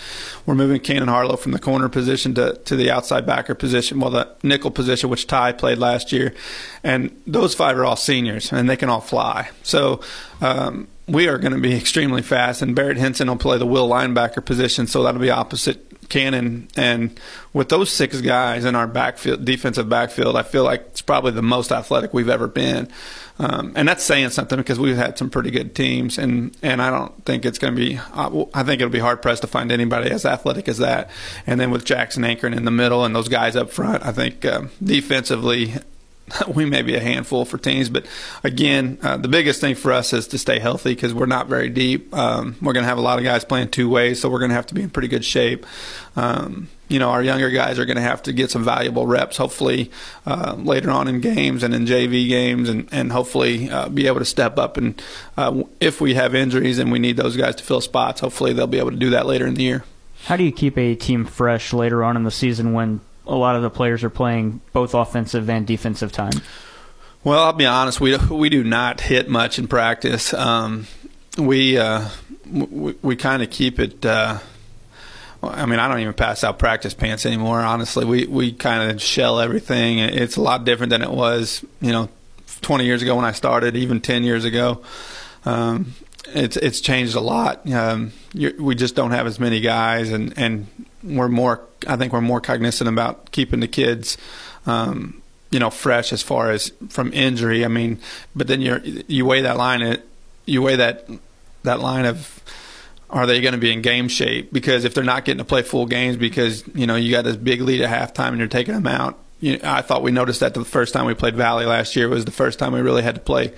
We're 0.46 0.54
moving 0.54 0.80
Cannon 0.80 1.08
Harlow 1.08 1.36
from 1.36 1.52
the 1.52 1.58
corner 1.58 1.88
position 1.88 2.34
to, 2.36 2.54
to 2.64 2.76
the 2.76 2.90
outside 2.90 3.26
backer 3.26 3.54
position, 3.54 4.00
well, 4.00 4.10
the 4.10 4.28
nickel 4.42 4.70
position, 4.70 5.10
which 5.10 5.26
Ty 5.26 5.52
played 5.52 5.78
last 5.78 6.12
year, 6.12 6.34
and 6.82 7.14
those 7.26 7.54
five 7.54 7.76
are 7.76 7.84
all 7.84 7.96
seniors, 7.96 8.52
and 8.52 8.70
they 8.70 8.76
can 8.76 8.88
all 8.88 9.00
fly. 9.00 9.50
So. 9.62 10.00
Um, 10.40 10.88
we 11.08 11.28
are 11.28 11.38
going 11.38 11.52
to 11.52 11.60
be 11.60 11.74
extremely 11.74 12.22
fast, 12.22 12.62
and 12.62 12.74
Barrett 12.74 12.96
Henson 12.96 13.28
will 13.28 13.36
play 13.36 13.58
the 13.58 13.66
will 13.66 13.88
linebacker 13.88 14.44
position, 14.44 14.86
so 14.86 15.02
that'll 15.02 15.20
be 15.20 15.30
opposite 15.30 15.86
Cannon. 16.08 16.68
And 16.76 17.18
with 17.52 17.68
those 17.68 17.90
six 17.90 18.20
guys 18.20 18.64
in 18.64 18.74
our 18.74 18.86
backfield, 18.86 19.44
defensive 19.44 19.88
backfield, 19.88 20.36
I 20.36 20.42
feel 20.42 20.64
like 20.64 20.80
it's 20.88 21.02
probably 21.02 21.32
the 21.32 21.42
most 21.42 21.72
athletic 21.72 22.12
we've 22.12 22.28
ever 22.28 22.48
been. 22.48 22.88
Um, 23.38 23.72
and 23.76 23.86
that's 23.86 24.02
saying 24.02 24.30
something 24.30 24.56
because 24.56 24.78
we've 24.78 24.96
had 24.96 25.18
some 25.18 25.30
pretty 25.30 25.50
good 25.50 25.74
teams, 25.74 26.16
and, 26.16 26.56
and 26.62 26.80
I 26.80 26.90
don't 26.90 27.24
think 27.24 27.44
it's 27.44 27.58
going 27.58 27.74
to 27.74 27.78
be. 27.78 27.98
I 27.98 28.62
think 28.62 28.80
it'll 28.80 28.88
be 28.88 28.98
hard 28.98 29.20
pressed 29.20 29.42
to 29.42 29.48
find 29.48 29.70
anybody 29.70 30.10
as 30.10 30.24
athletic 30.24 30.68
as 30.68 30.78
that. 30.78 31.10
And 31.46 31.60
then 31.60 31.70
with 31.70 31.84
Jackson 31.84 32.24
anchoring 32.24 32.54
in 32.54 32.64
the 32.64 32.70
middle 32.70 33.04
and 33.04 33.14
those 33.14 33.28
guys 33.28 33.54
up 33.54 33.70
front, 33.70 34.04
I 34.04 34.12
think 34.12 34.44
um, 34.46 34.70
defensively 34.82 35.74
we 36.54 36.64
may 36.64 36.82
be 36.82 36.94
a 36.94 37.00
handful 37.00 37.44
for 37.44 37.58
teams. 37.58 37.88
But 37.88 38.06
again, 38.42 38.98
uh, 39.02 39.16
the 39.16 39.28
biggest 39.28 39.60
thing 39.60 39.74
for 39.74 39.92
us 39.92 40.12
is 40.12 40.26
to 40.28 40.38
stay 40.38 40.58
healthy 40.58 40.94
because 40.94 41.14
we're 41.14 41.26
not 41.26 41.46
very 41.46 41.68
deep. 41.68 42.14
Um, 42.14 42.56
we're 42.60 42.72
going 42.72 42.84
to 42.84 42.88
have 42.88 42.98
a 42.98 43.02
lot 43.02 43.18
of 43.18 43.24
guys 43.24 43.44
playing 43.44 43.70
two 43.70 43.88
ways, 43.88 44.20
so 44.20 44.28
we're 44.28 44.38
going 44.38 44.50
to 44.50 44.56
have 44.56 44.66
to 44.66 44.74
be 44.74 44.82
in 44.82 44.90
pretty 44.90 45.08
good 45.08 45.24
shape. 45.24 45.66
Um, 46.16 46.68
you 46.88 46.98
know, 46.98 47.10
our 47.10 47.22
younger 47.22 47.50
guys 47.50 47.78
are 47.78 47.84
going 47.84 47.96
to 47.96 48.02
have 48.02 48.22
to 48.24 48.32
get 48.32 48.50
some 48.50 48.64
valuable 48.64 49.06
reps, 49.06 49.36
hopefully, 49.36 49.90
uh, 50.24 50.54
later 50.56 50.90
on 50.90 51.08
in 51.08 51.20
games 51.20 51.62
and 51.62 51.74
in 51.74 51.84
JV 51.84 52.28
games, 52.28 52.68
and, 52.68 52.88
and 52.92 53.10
hopefully 53.10 53.68
uh, 53.70 53.88
be 53.88 54.06
able 54.06 54.20
to 54.20 54.24
step 54.24 54.56
up. 54.56 54.76
And 54.76 55.00
uh, 55.36 55.64
if 55.80 56.00
we 56.00 56.14
have 56.14 56.34
injuries 56.34 56.78
and 56.78 56.92
we 56.92 56.98
need 56.98 57.16
those 57.16 57.36
guys 57.36 57.56
to 57.56 57.64
fill 57.64 57.80
spots, 57.80 58.20
hopefully 58.20 58.52
they'll 58.52 58.68
be 58.68 58.78
able 58.78 58.92
to 58.92 58.96
do 58.96 59.10
that 59.10 59.26
later 59.26 59.46
in 59.46 59.54
the 59.54 59.64
year. 59.64 59.84
How 60.24 60.36
do 60.36 60.44
you 60.44 60.52
keep 60.52 60.78
a 60.78 60.94
team 60.94 61.24
fresh 61.24 61.72
later 61.72 62.02
on 62.02 62.16
in 62.16 62.24
the 62.24 62.30
season 62.30 62.72
when 62.72 63.00
a 63.26 63.34
lot 63.34 63.56
of 63.56 63.62
the 63.62 63.70
players 63.70 64.04
are 64.04 64.10
playing 64.10 64.60
both 64.72 64.94
offensive 64.94 65.48
and 65.50 65.66
defensive 65.66 66.12
time? 66.12 66.40
Well, 67.24 67.42
I'll 67.42 67.52
be 67.52 67.66
honest. 67.66 68.00
We 68.00 68.16
we 68.16 68.48
do 68.48 68.62
not 68.62 69.00
hit 69.00 69.28
much 69.28 69.58
in 69.58 69.66
practice. 69.66 70.32
Um, 70.32 70.86
we 71.36 71.76
uh, 71.76 72.08
we, 72.50 72.94
we 73.02 73.16
kind 73.16 73.42
of 73.42 73.50
keep 73.50 73.80
it. 73.80 74.04
Uh, 74.04 74.38
I 75.42 75.66
mean, 75.66 75.78
I 75.78 75.88
don't 75.88 76.00
even 76.00 76.14
pass 76.14 76.44
out 76.44 76.58
practice 76.58 76.94
pants 76.94 77.26
anymore. 77.26 77.60
Honestly, 77.60 78.04
we 78.04 78.26
we 78.26 78.52
kind 78.52 78.90
of 78.90 79.02
shell 79.02 79.40
everything. 79.40 79.98
It's 79.98 80.36
a 80.36 80.40
lot 80.42 80.64
different 80.64 80.90
than 80.90 81.02
it 81.02 81.10
was, 81.10 81.64
you 81.80 81.92
know, 81.92 82.08
20 82.62 82.84
years 82.84 83.02
ago 83.02 83.16
when 83.16 83.24
I 83.24 83.32
started, 83.32 83.76
even 83.76 84.00
10 84.00 84.24
years 84.24 84.44
ago. 84.44 84.82
Um, 85.44 85.94
it's 86.34 86.56
it's 86.56 86.80
changed 86.80 87.14
a 87.14 87.20
lot. 87.20 87.68
Um, 87.70 88.12
we 88.34 88.74
just 88.74 88.94
don't 88.94 89.12
have 89.12 89.26
as 89.26 89.38
many 89.38 89.60
guys, 89.60 90.10
and 90.10 90.36
and 90.36 90.66
we're 91.02 91.28
more. 91.28 91.60
I 91.86 91.96
think 91.96 92.12
we're 92.12 92.20
more 92.20 92.40
cognizant 92.40 92.88
about 92.88 93.30
keeping 93.30 93.60
the 93.60 93.68
kids. 93.68 94.16
Um, 94.66 95.22
you 95.50 95.60
know, 95.60 95.70
fresh 95.70 96.12
as 96.12 96.22
far 96.22 96.50
as 96.50 96.72
from 96.88 97.12
injury. 97.12 97.64
I 97.64 97.68
mean, 97.68 98.00
but 98.34 98.46
then 98.46 98.60
you 98.60 99.04
you 99.06 99.24
weigh 99.24 99.42
that 99.42 99.56
line. 99.56 99.82
It 99.82 100.08
you 100.44 100.62
weigh 100.62 100.76
that 100.76 101.08
that 101.62 101.80
line 101.80 102.04
of 102.04 102.42
are 103.10 103.26
they 103.26 103.40
going 103.40 103.52
to 103.52 103.58
be 103.58 103.72
in 103.72 103.82
game 103.82 104.08
shape? 104.08 104.52
Because 104.52 104.84
if 104.84 104.94
they're 104.94 105.04
not 105.04 105.24
getting 105.24 105.38
to 105.38 105.44
play 105.44 105.62
full 105.62 105.86
games 105.86 106.16
because 106.16 106.64
you 106.74 106.86
know 106.86 106.96
you 106.96 107.10
got 107.12 107.22
this 107.22 107.36
big 107.36 107.60
lead 107.60 107.80
at 107.80 108.14
halftime 108.14 108.28
and 108.28 108.38
you're 108.38 108.48
taking 108.48 108.74
them 108.74 108.86
out. 108.86 109.18
You 109.40 109.60
I 109.62 109.82
thought 109.82 110.02
we 110.02 110.10
noticed 110.10 110.40
that 110.40 110.54
the 110.54 110.64
first 110.64 110.92
time 110.92 111.06
we 111.06 111.14
played 111.14 111.36
Valley 111.36 111.66
last 111.66 111.94
year 111.94 112.08
was 112.08 112.24
the 112.24 112.30
first 112.30 112.58
time 112.58 112.72
we 112.72 112.80
really 112.80 113.02
had 113.02 113.14
to 113.14 113.20
play 113.20 113.52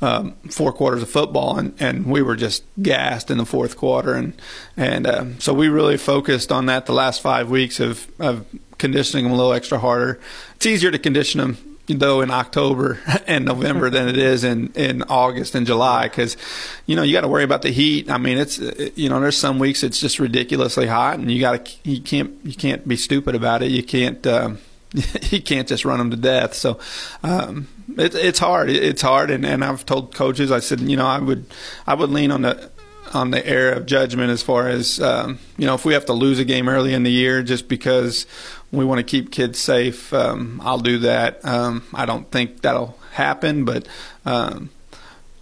um, 0.00 0.32
four 0.50 0.72
quarters 0.72 1.02
of 1.02 1.10
football, 1.10 1.58
and, 1.58 1.74
and 1.78 2.06
we 2.06 2.22
were 2.22 2.36
just 2.36 2.64
gassed 2.80 3.30
in 3.30 3.38
the 3.38 3.46
fourth 3.46 3.76
quarter, 3.76 4.14
and 4.14 4.40
and 4.76 5.06
uh, 5.06 5.24
so 5.38 5.52
we 5.52 5.68
really 5.68 5.96
focused 5.96 6.50
on 6.50 6.66
that 6.66 6.86
the 6.86 6.92
last 6.92 7.20
five 7.20 7.50
weeks 7.50 7.80
of 7.80 8.10
of 8.18 8.46
conditioning 8.78 9.24
them 9.24 9.32
a 9.32 9.36
little 9.36 9.52
extra 9.52 9.78
harder. 9.78 10.18
It's 10.56 10.66
easier 10.66 10.90
to 10.90 10.98
condition 10.98 11.38
them 11.38 11.70
though 11.86 12.20
in 12.20 12.30
October 12.30 13.00
and 13.26 13.44
November 13.44 13.90
than 13.90 14.08
it 14.08 14.16
is 14.16 14.44
in 14.44 14.72
in 14.74 15.02
August 15.04 15.54
and 15.54 15.66
July 15.66 16.08
because 16.08 16.36
you 16.86 16.96
know 16.96 17.02
you 17.02 17.12
got 17.12 17.22
to 17.22 17.28
worry 17.28 17.44
about 17.44 17.62
the 17.62 17.70
heat. 17.70 18.10
I 18.10 18.18
mean, 18.18 18.38
it's 18.38 18.58
you 18.96 19.08
know 19.08 19.20
there's 19.20 19.36
some 19.36 19.58
weeks 19.58 19.82
it's 19.82 20.00
just 20.00 20.18
ridiculously 20.18 20.86
hot 20.86 21.18
and 21.18 21.30
you 21.30 21.40
got 21.40 21.64
to 21.64 21.72
you 21.84 22.00
can't 22.00 22.34
you 22.44 22.54
can't 22.54 22.86
be 22.86 22.96
stupid 22.96 23.34
about 23.34 23.62
it. 23.62 23.70
You 23.70 23.82
can't. 23.82 24.26
Um, 24.26 24.58
you 25.30 25.40
can't 25.42 25.68
just 25.68 25.84
run 25.84 25.98
them 25.98 26.10
to 26.10 26.16
death. 26.16 26.54
So 26.54 26.78
um, 27.22 27.68
it, 27.96 28.14
it's 28.14 28.38
hard. 28.38 28.70
It's 28.70 29.02
hard, 29.02 29.30
and, 29.30 29.44
and 29.44 29.64
I've 29.64 29.86
told 29.86 30.14
coaches. 30.14 30.50
I 30.50 30.60
said, 30.60 30.80
you 30.80 30.96
know, 30.96 31.06
I 31.06 31.18
would 31.18 31.46
I 31.86 31.94
would 31.94 32.10
lean 32.10 32.30
on 32.30 32.42
the 32.42 32.70
on 33.12 33.30
the 33.30 33.44
air 33.46 33.72
of 33.72 33.86
judgment 33.86 34.30
as 34.30 34.42
far 34.42 34.68
as 34.68 35.00
um, 35.00 35.38
you 35.56 35.66
know 35.66 35.74
if 35.74 35.84
we 35.84 35.94
have 35.94 36.06
to 36.06 36.12
lose 36.12 36.38
a 36.38 36.44
game 36.44 36.68
early 36.68 36.94
in 36.94 37.02
the 37.02 37.10
year 37.10 37.42
just 37.42 37.68
because 37.68 38.26
we 38.72 38.84
want 38.84 38.98
to 38.98 39.04
keep 39.04 39.30
kids 39.30 39.58
safe. 39.58 40.12
Um, 40.12 40.60
I'll 40.64 40.78
do 40.78 40.98
that. 40.98 41.44
Um, 41.44 41.84
I 41.94 42.06
don't 42.06 42.30
think 42.30 42.62
that'll 42.62 42.98
happen, 43.12 43.64
but 43.64 43.86
um, 44.24 44.70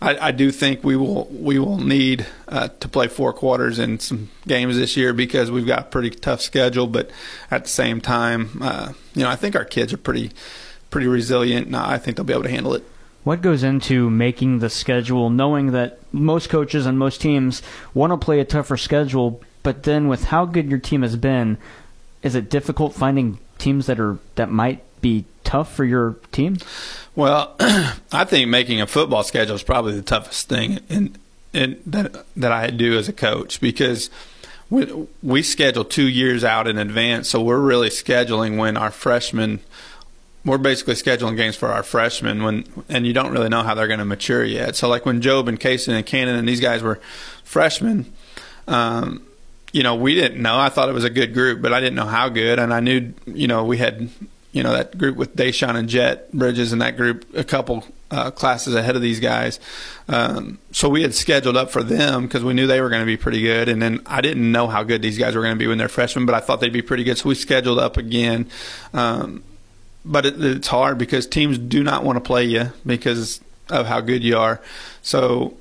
I, 0.01 0.29
I, 0.29 0.31
do 0.31 0.53
think 0.53 0.85
we 0.85 0.97
will 0.97 1.27
we 1.27 1.59
will 1.59 1.79
need 1.79 2.27
uh, 2.47 2.69
to 2.69 2.89
play 2.89 3.09
four 3.09 3.33
quarters 3.33 3.79
in 3.79 3.99
some 3.99 4.31
games 4.47 4.77
this 4.77 4.97
year 4.97 5.13
because 5.13 5.51
we've 5.51 5.67
got 5.67 5.81
a 5.81 5.85
pretty 5.85 6.11
tough 6.11 6.41
schedule. 6.41 6.87
But 6.87 7.11
at 7.51 7.65
the 7.65 7.71
same 7.71 8.01
time, 8.01 8.63
uh, 8.63 8.93
you 9.15 9.23
know, 9.23 9.29
I 9.29 9.37
think 9.37 9.57
our 9.57 9.65
kids 9.65 9.93
are 9.93 9.99
pretty 9.99 10.31
pretty 10.91 11.09
resilient, 11.09 11.67
and 11.67 11.77
I 11.77 11.99
think 11.99 12.17
they'll 12.17 12.25
be 12.25 12.33
able 12.33 12.45
to 12.45 12.51
handle 12.51 12.75
it. 12.75 12.85
What 13.25 13.43
goes 13.43 13.63
into 13.63 14.09
making 14.09 14.61
the 14.61 14.71
schedule, 14.71 15.29
knowing 15.31 15.73
that 15.73 15.99
most 16.13 16.49
coaches 16.49 16.87
and 16.87 16.99
most 16.99 17.21
teams 17.21 17.61
want 17.93 18.13
to 18.13 18.17
play 18.17 18.41
a 18.41 18.45
tougher 18.45 18.77
schedule, 18.77 19.43
but 19.63 19.83
then 19.83 20.09
with 20.09 20.25
how 20.25 20.47
good 20.47 20.71
your 20.71 20.79
team 20.79 21.03
has 21.03 21.17
been, 21.17 21.59
is 22.23 22.35
it 22.35 22.49
difficult 22.49 22.95
finding 22.95 23.39
teams 23.59 23.87
that 23.87 23.99
are 23.99 24.19
that 24.37 24.51
might 24.51 24.83
be 25.01 25.25
tough 25.49 25.75
for 25.75 25.85
your 25.85 26.17
team? 26.31 26.59
Well, 27.17 27.57
I 28.13 28.25
think 28.25 28.49
making 28.49 28.83
a 28.83 28.87
football 28.87 29.23
schedule 29.23 29.57
is 29.57 29.63
probably 29.63 29.95
the 29.95 30.03
toughest 30.03 30.49
thing 30.49 30.81
in, 30.91 31.17
in 31.55 31.81
that 31.87 32.27
that 32.37 32.53
I 32.53 32.69
do 32.69 32.99
as 32.99 33.09
a 33.09 33.15
coach 33.15 33.59
because 33.61 34.11
we, 34.69 35.07
we 35.23 35.43
schedule 35.43 35.85
two 35.85 36.07
years 36.07 36.45
out 36.45 36.69
in 36.69 36.77
advance, 36.77 37.31
so 37.31 37.43
we're 37.43 37.61
really 37.61 37.89
scheduling 37.89 38.59
when 38.59 38.77
our 38.77 38.91
freshmen. 38.91 39.61
We're 40.45 40.59
basically 40.59 40.95
scheduling 40.95 41.37
games 41.37 41.57
for 41.57 41.69
our 41.69 41.83
freshmen 41.83 42.43
when, 42.43 42.65
and 42.89 43.07
you 43.07 43.13
don't 43.13 43.33
really 43.33 43.49
know 43.49 43.63
how 43.63 43.75
they're 43.75 43.89
going 43.89 43.99
to 43.99 44.05
mature 44.05 44.45
yet. 44.45 44.77
So, 44.77 44.89
like 44.89 45.05
when 45.05 45.21
Job 45.21 45.49
and 45.49 45.59
Kaysen 45.59 45.95
and 45.95 46.07
Cannon 46.07 46.37
and 46.37 46.49
these 46.49 46.61
guys 46.61 46.83
were 46.83 47.01
freshmen, 47.43 48.13
um, 48.67 49.23
you 49.73 49.83
know, 49.83 49.95
we 49.95 50.15
didn't 50.15 50.41
know. 50.41 50.59
I 50.59 50.69
thought 50.69 50.89
it 50.89 50.95
was 50.95 51.05
a 51.05 51.11
good 51.11 51.35
group, 51.35 51.61
but 51.61 51.73
I 51.73 51.81
didn't 51.81 51.97
know 51.97 52.07
how 52.07 52.29
good. 52.29 52.59
And 52.59 52.73
I 52.73 52.81
knew, 52.81 53.13
you 53.27 53.49
know, 53.49 53.65
we 53.65 53.79
had 53.79 54.09
you 54.59 54.65
know 54.65 54.73
that 54.73 54.99
group 54.99 55.17
with 55.17 55.37
Deshaun 55.37 55.77
and 55.77 55.89
Jet 55.89 56.33
Bridges 56.33 56.73
and 56.73 56.83
that 56.83 56.97
group 56.97 57.33
a 57.33 57.45
couple 57.45 57.85
uh, 58.11 58.33
classes 58.33 58.75
ahead 58.75 58.97
of 58.97 59.03
these 59.03 59.21
guys. 59.21 59.61
Um, 60.09 60.59
so 60.73 60.89
we 60.89 61.03
had 61.03 61.15
scheduled 61.15 61.57
up 61.57 61.71
for 61.71 61.85
them 61.85 62.25
because 62.25 62.43
we 62.43 62.55
knew 62.55 62.67
they 62.67 62.81
were 62.81 62.89
going 62.89 63.03
to 63.03 63.07
be 63.07 63.17
pretty 63.17 63.41
good. 63.41 63.69
And 63.69 63.81
then 63.81 64.01
I 64.05 64.21
didn't 64.21 64.51
know 64.51 64.67
how 64.67 64.83
good 64.83 65.01
these 65.01 65.17
guys 65.17 65.37
were 65.37 65.43
going 65.43 65.55
to 65.55 65.59
be 65.59 65.69
when 65.69 65.79
they're 65.79 65.89
freshmen, 65.89 66.27
but 66.27 66.35
I 66.35 66.41
thought 66.41 66.59
they'd 66.59 66.73
be 66.73 66.83
pretty 66.83 67.05
good. 67.05 67.19
So 67.19 67.29
we 67.29 67.37
scheduled 67.37 67.79
up 67.79 67.97
again. 67.97 68.51
Um, 68.93 69.45
but 70.05 70.27
it, 70.27 70.45
it's 70.45 70.67
hard 70.67 70.99
because 70.99 71.29
teams 71.29 71.57
do 71.57 71.85
not 71.85 72.03
want 72.03 72.17
to 72.17 72.21
play 72.21 72.43
you 72.43 72.73
because 72.85 73.41
of 73.71 73.87
how 73.87 74.01
good 74.01 74.25
you 74.25 74.39
are. 74.39 74.61
So 75.03 75.57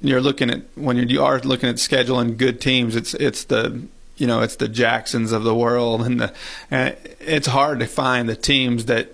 you're 0.00 0.22
looking 0.22 0.48
at 0.48 0.62
when 0.74 0.96
you 0.96 1.22
are 1.22 1.38
looking 1.40 1.68
at 1.68 1.74
scheduling 1.74 2.38
good 2.38 2.62
teams. 2.62 2.96
It's 2.96 3.12
it's 3.12 3.44
the 3.44 3.82
you 4.18 4.26
know 4.26 4.40
it's 4.40 4.56
the 4.56 4.68
Jacksons 4.68 5.32
of 5.32 5.44
the 5.44 5.54
world, 5.54 6.02
and 6.02 6.20
the 6.20 6.34
and 6.70 6.96
it's 7.20 7.46
hard 7.46 7.80
to 7.80 7.86
find 7.86 8.28
the 8.28 8.36
teams 8.36 8.84
that 8.86 9.12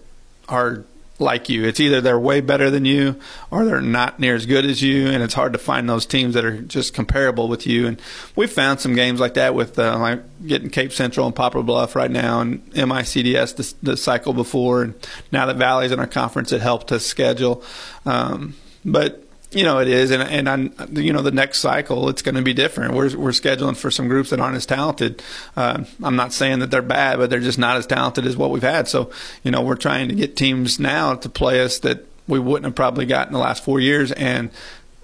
are 0.48 0.84
like 1.18 1.48
you. 1.48 1.64
It's 1.64 1.78
either 1.80 2.00
they're 2.00 2.18
way 2.18 2.40
better 2.40 2.70
than 2.70 2.84
you 2.84 3.16
or 3.50 3.64
they're 3.64 3.80
not 3.80 4.18
near 4.18 4.34
as 4.34 4.46
good 4.46 4.64
as 4.64 4.82
you, 4.82 5.08
and 5.08 5.22
it's 5.22 5.34
hard 5.34 5.52
to 5.52 5.58
find 5.58 5.88
those 5.88 6.06
teams 6.06 6.34
that 6.34 6.44
are 6.44 6.60
just 6.60 6.94
comparable 6.94 7.48
with 7.48 7.66
you. 7.66 7.86
And 7.86 8.00
we've 8.34 8.50
found 8.50 8.80
some 8.80 8.94
games 8.94 9.20
like 9.20 9.34
that 9.34 9.54
with 9.54 9.78
uh, 9.78 9.98
like 9.98 10.22
getting 10.46 10.70
Cape 10.70 10.92
Central 10.92 11.26
and 11.26 11.34
Poplar 11.34 11.62
Bluff 11.62 11.94
right 11.94 12.10
now, 12.10 12.40
and 12.40 12.68
MICDS 12.72 13.56
the, 13.56 13.90
the 13.92 13.96
cycle 13.96 14.32
before, 14.32 14.82
and 14.82 14.94
now 15.30 15.46
that 15.46 15.56
Valley's 15.56 15.92
in 15.92 16.00
our 16.00 16.06
conference, 16.06 16.52
it 16.52 16.60
helped 16.60 16.90
us 16.90 17.06
schedule. 17.06 17.62
Um, 18.04 18.56
but 18.84 19.23
you 19.54 19.64
know 19.64 19.78
it 19.78 19.88
is, 19.88 20.10
and 20.10 20.22
and 20.22 20.48
I, 20.48 20.86
you 21.00 21.12
know 21.12 21.22
the 21.22 21.30
next 21.30 21.58
cycle 21.60 22.08
it's 22.08 22.22
going 22.22 22.34
to 22.34 22.42
be 22.42 22.54
different. 22.54 22.94
We're 22.94 23.16
we're 23.16 23.30
scheduling 23.30 23.76
for 23.76 23.90
some 23.90 24.08
groups 24.08 24.30
that 24.30 24.40
aren't 24.40 24.56
as 24.56 24.66
talented. 24.66 25.22
Uh, 25.56 25.84
I'm 26.02 26.16
not 26.16 26.32
saying 26.32 26.60
that 26.60 26.70
they're 26.70 26.82
bad, 26.82 27.18
but 27.18 27.30
they're 27.30 27.40
just 27.40 27.58
not 27.58 27.76
as 27.76 27.86
talented 27.86 28.26
as 28.26 28.36
what 28.36 28.50
we've 28.50 28.62
had. 28.62 28.88
So 28.88 29.10
you 29.42 29.50
know 29.50 29.62
we're 29.62 29.76
trying 29.76 30.08
to 30.08 30.14
get 30.14 30.36
teams 30.36 30.78
now 30.78 31.14
to 31.14 31.28
play 31.28 31.62
us 31.62 31.78
that 31.80 32.06
we 32.26 32.38
wouldn't 32.38 32.64
have 32.64 32.74
probably 32.74 33.06
got 33.06 33.26
in 33.26 33.32
the 33.32 33.38
last 33.38 33.64
four 33.64 33.80
years, 33.80 34.12
and 34.12 34.50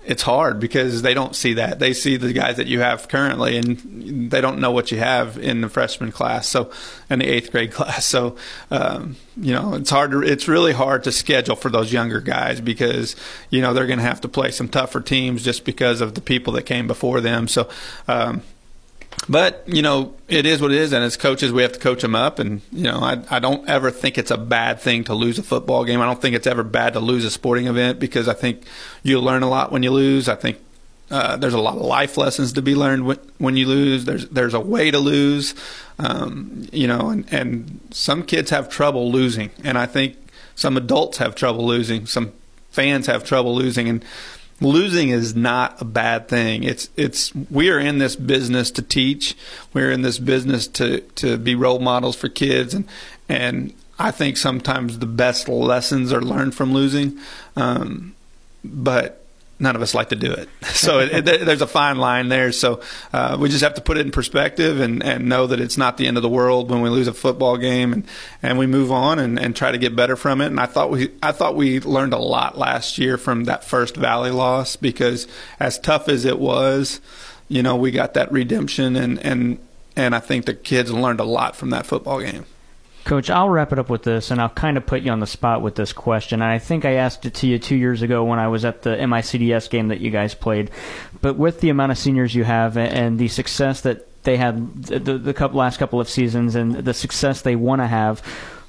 it's 0.04 0.23
hard 0.23 0.61
because 0.61 1.02
they 1.02 1.12
don't 1.12 1.37
see 1.37 1.54
that. 1.54 1.78
They 1.78 1.92
see 1.92 2.16
the 2.16 2.33
guys 2.33 2.57
that 2.57 2.66
you 2.66 2.80
have 2.80 3.09
currently, 3.09 3.57
and 3.59 4.30
they 4.30 4.40
don't 4.40 4.59
know 4.59 4.71
what 4.71 4.90
you 4.90 4.99
have 4.99 5.37
in 5.38 5.61
the 5.61 5.69
freshman 5.69 6.11
class, 6.11 6.49
so 6.49 6.71
in 7.11 7.19
the 7.19 7.26
eighth 7.26 7.52
grade 7.52 7.73
class. 7.73 8.07
So, 8.07 8.37
um, 8.71 9.16
you 9.37 9.52
know, 9.52 9.75
it's 9.75 9.90
hard 9.90 10.12
to. 10.12 10.23
It's 10.23 10.49
really 10.49 10.73
hard 10.73 11.04
to 11.04 11.12
schedule 11.12 11.57
for 11.57 11.69
those 11.69 11.92
younger 11.92 12.21
guys 12.21 12.61
because 12.61 13.14
you 13.50 13.61
know 13.61 13.75
they're 13.75 13.87
going 13.87 13.99
to 13.99 14.04
have 14.04 14.23
to 14.23 14.28
play 14.28 14.50
some 14.50 14.69
tougher 14.69 15.00
teams 15.00 15.45
just 15.45 15.64
because 15.64 16.00
of 16.00 16.14
the 16.14 16.21
people 16.21 16.54
that 16.54 16.62
came 16.62 16.87
before 16.87 17.21
them. 17.21 17.49
So. 17.49 17.69
Um, 18.09 18.42
but 19.28 19.62
you 19.66 19.82
know 19.82 20.14
it 20.28 20.46
is 20.46 20.62
what 20.62 20.72
it 20.72 20.78
is 20.78 20.92
and 20.92 21.04
as 21.04 21.16
coaches 21.16 21.52
we 21.52 21.62
have 21.62 21.72
to 21.72 21.78
coach 21.78 22.02
them 22.02 22.14
up 22.14 22.38
and 22.38 22.62
you 22.72 22.84
know 22.84 23.00
I, 23.00 23.22
I 23.30 23.38
don't 23.38 23.68
ever 23.68 23.90
think 23.90 24.16
it's 24.16 24.30
a 24.30 24.38
bad 24.38 24.80
thing 24.80 25.04
to 25.04 25.14
lose 25.14 25.38
a 25.38 25.42
football 25.42 25.84
game 25.84 26.00
i 26.00 26.06
don't 26.06 26.20
think 26.20 26.34
it's 26.34 26.46
ever 26.46 26.62
bad 26.62 26.94
to 26.94 27.00
lose 27.00 27.24
a 27.24 27.30
sporting 27.30 27.66
event 27.66 27.98
because 27.98 28.28
i 28.28 28.34
think 28.34 28.64
you 29.02 29.20
learn 29.20 29.42
a 29.42 29.48
lot 29.48 29.72
when 29.72 29.82
you 29.82 29.90
lose 29.90 30.28
i 30.28 30.34
think 30.34 30.58
uh, 31.10 31.36
there's 31.36 31.54
a 31.54 31.60
lot 31.60 31.74
of 31.74 31.82
life 31.82 32.16
lessons 32.16 32.52
to 32.52 32.62
be 32.62 32.74
learned 32.74 33.04
when, 33.04 33.18
when 33.38 33.56
you 33.56 33.66
lose. 33.66 34.04
There's 34.04 34.28
there's 34.28 34.54
a 34.54 34.60
way 34.60 34.90
to 34.92 34.98
lose, 34.98 35.54
um, 35.98 36.68
you 36.72 36.86
know, 36.86 37.08
and, 37.08 37.26
and 37.32 37.80
some 37.90 38.22
kids 38.22 38.50
have 38.50 38.68
trouble 38.68 39.10
losing, 39.10 39.50
and 39.64 39.76
I 39.76 39.86
think 39.86 40.16
some 40.54 40.76
adults 40.76 41.18
have 41.18 41.34
trouble 41.34 41.66
losing. 41.66 42.06
Some 42.06 42.32
fans 42.70 43.08
have 43.08 43.24
trouble 43.24 43.56
losing, 43.56 43.88
and 43.88 44.04
losing 44.61 45.09
is 45.09 45.35
not 45.35 45.81
a 45.81 45.85
bad 45.85 46.29
thing. 46.29 46.62
It's 46.64 46.88
it's 46.97 47.35
we 47.35 47.71
are 47.71 47.79
in 47.79 47.99
this 47.99 48.17
business 48.17 48.71
to 48.73 48.83
teach. 48.83 49.37
We're 49.73 49.90
in 49.90 50.02
this 50.02 50.19
business 50.19 50.67
to 50.69 51.00
to 51.00 51.38
be 51.38 51.55
role 51.55 51.79
models 51.79 52.17
for 52.17 52.29
kids, 52.29 52.75
and 52.75 52.87
and 53.29 53.73
I 53.99 54.11
think 54.11 54.37
sometimes 54.37 54.99
the 54.99 55.07
best 55.07 55.49
lessons 55.49 56.12
are 56.12 56.23
learned 56.23 56.55
from 56.55 56.73
losing. 56.73 57.19
Um, 57.57 58.14
but 58.64 59.19
none 59.61 59.76
of 59.76 59.83
us 59.83 59.95
like 59.95 60.09
to 60.09 60.17
do 60.17 60.33
it. 60.33 60.49
So 60.81 61.00
it, 61.00 61.29
it, 61.29 61.45
there's 61.45 61.61
a 61.61 61.67
fine 61.67 61.99
line 61.99 62.31
there. 62.31 62.52
So 62.52 62.81
uh, 63.12 63.37
we 63.38 63.50
just 63.50 63.62
have 63.62 63.75
to 63.75 63.83
put 63.83 63.99
it 63.99 64.07
in 64.07 64.12
perspective 64.12 64.81
and, 64.81 65.02
and 65.02 65.29
know 65.29 65.47
that 65.47 65.61
it's 65.61 65.76
not 65.76 65.99
the 65.99 66.07
end 66.07 66.17
of 66.17 66.23
the 66.23 66.29
world 66.29 66.71
when 66.71 66.81
we 66.81 66.88
lose 66.88 67.07
a 67.07 67.12
football 67.12 67.59
game, 67.59 67.93
and, 67.93 68.07
and 68.43 68.59
we 68.59 68.67
move 68.67 68.90
on 68.90 69.19
and, 69.19 69.38
and 69.38 69.55
try 69.55 69.71
to 69.71 69.76
get 69.76 69.95
better 69.95 70.17
from 70.17 70.40
it. 70.40 70.47
And 70.47 70.59
I 70.59 70.64
thought 70.64 70.90
we 70.90 71.11
I 71.23 71.33
thought 71.33 71.55
we 71.55 71.81
learned 71.81 72.14
a 72.14 72.19
lot 72.19 72.57
last 72.57 72.97
year 72.97 73.19
from 73.19 73.45
that 73.45 73.62
first 73.62 73.95
Valley 73.95 74.31
loss 74.31 74.76
because 74.76 75.26
as 75.59 75.79
tough 75.79 76.09
as 76.09 76.25
it 76.25 76.38
was, 76.38 77.02
you 77.49 77.62
know, 77.62 77.76
we 77.76 77.90
got 77.90 78.14
that 78.14 78.33
redemption 78.33 78.97
and 78.97 79.19
and 79.19 79.59
and 79.97 80.14
I 80.14 80.21
think 80.21 80.47
the 80.47 80.55
kids 80.55 80.90
learned 80.90 81.21
a 81.21 81.25
lot 81.25 81.57
from 81.57 81.71
that 81.71 81.85
football 81.85 82.21
game. 82.21 82.47
Coach, 83.11 83.29
I'll 83.29 83.49
wrap 83.49 83.73
it 83.73 83.79
up 83.81 83.90
with 83.90 84.05
this, 84.05 84.31
and 84.31 84.40
I'll 84.40 84.49
kind 84.49 84.76
of 84.76 84.87
put 84.87 85.02
you 85.02 85.11
on 85.11 85.19
the 85.19 85.26
spot 85.26 85.62
with 85.62 85.75
this 85.75 85.93
question. 85.93 86.43
I 86.43 86.61
think 86.61 86.85
I 86.85 86.93
asked 86.93 87.26
it 87.26 87.35
to 87.35 87.49
you 87.49 87.59
two 87.59 87.75
years 87.75 88.02
ago 88.02 88.23
when 88.23 88.38
I 88.38 88.47
was 88.47 88.64
at 88.64 88.83
the 88.83 88.90
MICDS 88.90 89.69
game 89.69 89.88
that 89.88 89.99
you 89.99 90.12
guys 90.12 90.33
played. 90.33 90.71
But 91.21 91.35
with 91.35 91.61
the 91.61 91.71
amount 91.71 91.90
of 91.90 91.99
seniors 91.99 92.37
you 92.37 92.45
have 92.45 92.76
and 92.76 93.19
the 93.19 93.26
success 93.26 93.81
that 93.81 94.23
they 94.23 94.37
had 94.37 94.85
the, 94.85 95.19
the 95.19 95.49
last 95.49 95.79
couple 95.79 96.00
of 96.00 96.09
seasons 96.09 96.55
and 96.55 96.73
the 96.73 96.95
success 96.95 97.43
they 97.43 97.57
want 97.57 97.83
to 97.83 97.88
have, 97.88 98.21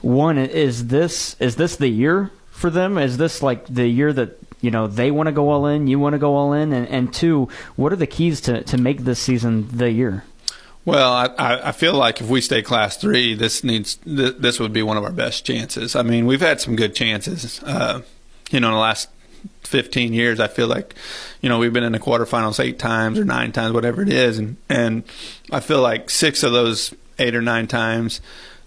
one 0.01 0.39
is 0.39 0.87
this 0.87 1.35
is 1.39 1.55
this 1.57 1.75
the 1.75 1.89
year 1.89 2.31
for 2.49 2.71
them? 2.71 2.97
Is 2.97 3.17
this 3.17 3.43
like 3.43 3.67
the 3.67 3.85
year 3.85 4.11
that 4.11 4.39
you 4.59 4.71
know 4.71 4.87
they 4.87 5.11
want 5.11 5.27
to 5.27 5.33
go 5.33 5.51
all 5.51 5.67
in, 5.67 5.85
you 5.85 5.99
want 5.99 6.13
to 6.13 6.19
go 6.19 6.35
all 6.35 6.53
in, 6.53 6.73
and, 6.73 6.87
and 6.87 7.13
two, 7.13 7.47
what 7.75 7.93
are 7.93 7.95
the 7.95 8.07
keys 8.07 8.41
to 8.41 8.63
to 8.63 8.77
make 8.79 9.01
this 9.01 9.19
season 9.19 9.67
the 9.71 9.91
year? 9.91 10.23
Well, 10.83 11.13
I, 11.13 11.69
I 11.69 11.71
feel 11.73 11.93
like 11.93 12.21
if 12.21 12.27
we 12.27 12.41
stay 12.41 12.63
Class 12.63 12.97
Three, 12.97 13.35
this 13.35 13.63
needs 13.63 13.99
this 14.03 14.59
would 14.59 14.73
be 14.73 14.81
one 14.81 14.97
of 14.97 15.03
our 15.03 15.11
best 15.11 15.45
chances. 15.45 15.95
I 15.95 16.01
mean, 16.01 16.25
we've 16.25 16.41
had 16.41 16.59
some 16.59 16.75
good 16.75 16.95
chances. 16.95 17.61
Uh, 17.63 18.01
you 18.49 18.59
know, 18.59 18.69
in 18.69 18.73
the 18.73 18.79
last 18.79 19.09
15 19.63 20.13
years, 20.13 20.39
I 20.39 20.47
feel 20.47 20.67
like, 20.67 20.95
you 21.41 21.49
know, 21.49 21.59
we've 21.59 21.71
been 21.71 21.83
in 21.83 21.91
the 21.91 21.99
quarterfinals 21.99 22.59
eight 22.59 22.79
times 22.79 23.19
or 23.19 23.25
nine 23.25 23.51
times, 23.51 23.73
whatever 23.73 24.01
it 24.01 24.09
is, 24.09 24.39
and 24.39 24.57
and 24.69 25.03
I 25.51 25.59
feel 25.59 25.81
like 25.81 26.09
six 26.09 26.41
of 26.41 26.51
those 26.51 26.93
eight 27.19 27.35
or 27.35 27.41
nine 27.41 27.67
times, 27.67 28.19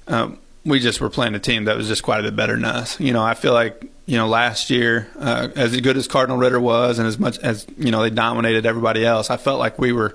um, 0.06 0.38
we 0.64 0.78
just 0.78 1.00
were 1.00 1.10
playing 1.10 1.34
a 1.34 1.40
team 1.40 1.64
that 1.64 1.76
was 1.76 1.88
just 1.88 2.04
quite 2.04 2.20
a 2.20 2.22
bit 2.22 2.36
better 2.36 2.54
than 2.54 2.64
us. 2.64 2.98
You 3.00 3.12
know, 3.12 3.24
I 3.24 3.34
feel 3.34 3.52
like 3.52 3.84
you 4.06 4.16
know 4.16 4.28
last 4.28 4.70
year, 4.70 5.08
uh, 5.18 5.48
as 5.56 5.78
good 5.80 5.96
as 5.96 6.06
Cardinal 6.06 6.38
Ritter 6.38 6.60
was, 6.60 7.00
and 7.00 7.08
as 7.08 7.18
much 7.18 7.38
as 7.40 7.66
you 7.76 7.90
know 7.90 8.02
they 8.02 8.10
dominated 8.10 8.66
everybody 8.66 9.04
else, 9.04 9.30
I 9.30 9.36
felt 9.36 9.58
like 9.58 9.80
we 9.80 9.92
were 9.92 10.14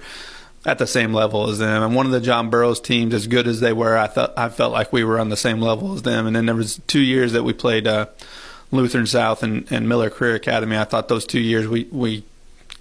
at 0.66 0.78
the 0.78 0.88
same 0.88 1.14
level 1.14 1.50
as 1.50 1.60
them. 1.60 1.84
And 1.84 1.96
one 1.96 2.06
of 2.06 2.12
the 2.12 2.20
John 2.20 2.50
Burroughs 2.50 2.80
teams, 2.80 3.14
as 3.14 3.28
good 3.28 3.48
as 3.48 3.60
they 3.60 3.74
were, 3.74 3.98
I 3.98 4.08
thought 4.08 4.34
I 4.38 4.50
felt 4.50 4.74
like 4.74 4.92
we 4.92 5.04
were 5.04 5.20
on 5.20 5.30
the 5.30 5.38
same 5.38 5.62
level 5.62 5.94
as 5.94 6.02
them. 6.02 6.28
And 6.28 6.36
then 6.36 6.46
there 6.46 6.56
was 6.56 6.82
two 6.88 7.00
years 7.00 7.32
that 7.34 7.44
we 7.44 7.54
played 7.54 7.88
uh, 7.88 8.08
Lutheran 8.72 9.08
South 9.08 9.42
and, 9.42 9.72
and 9.72 9.88
Miller 9.88 10.10
Career 10.10 10.36
Academy. 10.36 10.78
I 10.78 10.84
thought 10.84 11.08
those 11.08 11.26
two 11.26 11.40
years 11.40 11.68
we 11.68 11.88
we 11.92 12.24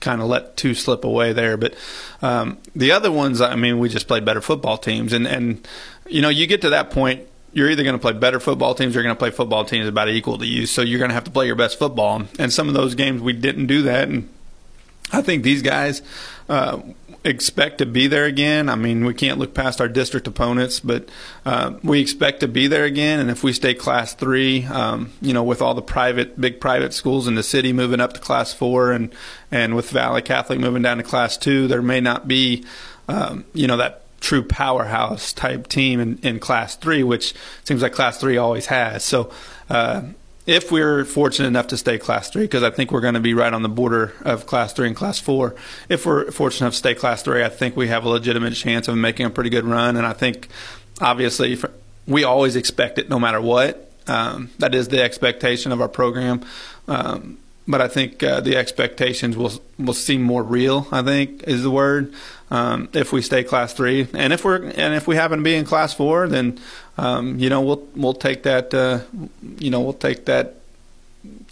kind 0.00 0.20
of 0.20 0.28
let 0.28 0.56
two 0.56 0.74
slip 0.74 1.04
away 1.04 1.32
there. 1.32 1.56
But 1.56 1.74
um, 2.22 2.58
the 2.74 2.92
other 2.92 3.10
ones, 3.10 3.40
I 3.40 3.56
mean, 3.56 3.78
we 3.78 3.88
just 3.88 4.08
played 4.08 4.24
better 4.24 4.40
football 4.40 4.78
teams. 4.78 5.12
And 5.12 5.26
and 5.26 5.66
you 6.08 6.22
know, 6.22 6.28
you 6.30 6.46
get 6.46 6.62
to 6.62 6.70
that 6.70 6.90
point. 6.90 7.26
You're 7.52 7.70
either 7.70 7.82
going 7.82 7.94
to 7.96 8.00
play 8.00 8.12
better 8.12 8.40
football 8.40 8.74
teams 8.74 8.94
or 8.94 8.98
you're 8.98 9.04
going 9.04 9.16
to 9.16 9.18
play 9.18 9.30
football 9.30 9.64
teams 9.64 9.88
about 9.88 10.08
equal 10.10 10.36
to 10.38 10.46
you. 10.46 10.66
So 10.66 10.82
you're 10.82 10.98
going 10.98 11.08
to 11.08 11.14
have 11.14 11.24
to 11.24 11.30
play 11.30 11.46
your 11.46 11.56
best 11.56 11.78
football. 11.78 12.24
And 12.38 12.52
some 12.52 12.68
of 12.68 12.74
those 12.74 12.94
games 12.94 13.22
we 13.22 13.32
didn't 13.32 13.66
do 13.66 13.82
that. 13.82 14.08
And 14.08 14.28
I 15.12 15.22
think 15.22 15.42
these 15.42 15.62
guys, 15.62 16.02
uh, 16.48 16.80
expect 17.24 17.78
to 17.78 17.86
be 17.86 18.06
there 18.06 18.24
again. 18.24 18.68
I 18.68 18.74
mean, 18.74 19.04
we 19.04 19.14
can't 19.14 19.38
look 19.38 19.54
past 19.54 19.80
our 19.80 19.88
district 19.88 20.26
opponents, 20.26 20.80
but 20.80 21.08
uh, 21.44 21.74
we 21.82 22.00
expect 22.00 22.40
to 22.40 22.48
be 22.48 22.66
there 22.66 22.84
again. 22.84 23.20
And 23.20 23.30
if 23.30 23.42
we 23.42 23.52
stay 23.52 23.74
Class 23.74 24.14
Three, 24.14 24.64
um, 24.66 25.12
you 25.20 25.32
know, 25.32 25.42
with 25.42 25.60
all 25.60 25.74
the 25.74 25.82
private, 25.82 26.40
big 26.40 26.60
private 26.60 26.94
schools 26.94 27.26
in 27.26 27.34
the 27.34 27.42
city 27.42 27.72
moving 27.72 28.00
up 28.00 28.12
to 28.14 28.20
Class 28.20 28.52
Four, 28.52 28.92
and 28.92 29.12
and 29.50 29.74
with 29.74 29.90
Valley 29.90 30.22
Catholic 30.22 30.58
moving 30.58 30.82
down 30.82 30.98
to 30.98 31.02
Class 31.02 31.36
Two, 31.36 31.66
there 31.68 31.82
may 31.82 32.00
not 32.00 32.28
be, 32.28 32.64
um, 33.08 33.44
you 33.52 33.66
know, 33.66 33.76
that 33.76 34.02
true 34.20 34.42
powerhouse 34.42 35.32
type 35.32 35.68
team 35.68 36.00
in, 36.00 36.18
in 36.22 36.40
Class 36.40 36.76
Three, 36.76 37.02
which 37.02 37.34
seems 37.64 37.82
like 37.82 37.92
Class 37.92 38.18
Three 38.18 38.36
always 38.36 38.66
has. 38.66 39.04
So. 39.04 39.30
Uh, 39.70 40.02
if 40.48 40.72
we're 40.72 41.04
fortunate 41.04 41.46
enough 41.46 41.66
to 41.68 41.76
stay 41.76 41.98
class 41.98 42.30
three, 42.30 42.44
because 42.44 42.64
I 42.64 42.70
think 42.70 42.90
we're 42.90 43.02
going 43.02 43.14
to 43.14 43.20
be 43.20 43.34
right 43.34 43.52
on 43.52 43.62
the 43.62 43.68
border 43.68 44.14
of 44.22 44.46
class 44.46 44.72
three 44.72 44.88
and 44.88 44.96
class 44.96 45.20
four. 45.20 45.54
If 45.88 46.06
we're 46.06 46.30
fortunate 46.32 46.66
enough 46.66 46.72
to 46.72 46.78
stay 46.78 46.94
class 46.94 47.22
three, 47.22 47.44
I 47.44 47.50
think 47.50 47.76
we 47.76 47.88
have 47.88 48.04
a 48.04 48.08
legitimate 48.08 48.54
chance 48.54 48.88
of 48.88 48.96
making 48.96 49.26
a 49.26 49.30
pretty 49.30 49.50
good 49.50 49.64
run. 49.64 49.96
And 49.96 50.06
I 50.06 50.14
think, 50.14 50.48
obviously, 51.00 51.58
we 52.06 52.24
always 52.24 52.56
expect 52.56 52.98
it 52.98 53.08
no 53.08 53.18
matter 53.20 53.40
what. 53.40 53.88
um, 54.08 54.50
that 54.58 54.74
is 54.74 54.88
the 54.88 55.02
expectation 55.02 55.72
of 55.72 55.80
our 55.80 55.88
program. 55.88 56.44
Um, 56.88 57.38
but 57.66 57.82
I 57.82 57.88
think 57.88 58.22
uh, 58.22 58.40
the 58.40 58.56
expectations 58.56 59.36
will 59.36 59.52
will 59.78 59.94
seem 59.94 60.22
more 60.22 60.42
real. 60.42 60.88
I 60.90 61.02
think 61.02 61.42
is 61.46 61.62
the 61.62 61.70
word 61.70 62.14
um, 62.50 62.88
if 62.92 63.12
we 63.12 63.22
stay 63.22 63.44
class 63.44 63.72
three, 63.72 64.08
and 64.14 64.32
if 64.32 64.44
we're 64.44 64.62
and 64.62 64.94
if 64.94 65.06
we 65.06 65.16
happen 65.16 65.38
to 65.38 65.44
be 65.44 65.54
in 65.54 65.64
class 65.64 65.92
four, 65.94 66.28
then 66.28 66.58
um, 66.96 67.38
you 67.38 67.50
know 67.50 67.60
we'll 67.60 67.86
we'll 67.94 68.14
take 68.14 68.44
that 68.44 68.72
uh, 68.72 69.00
you 69.58 69.70
know 69.70 69.80
we'll 69.80 69.92
take 69.92 70.26
that 70.26 70.54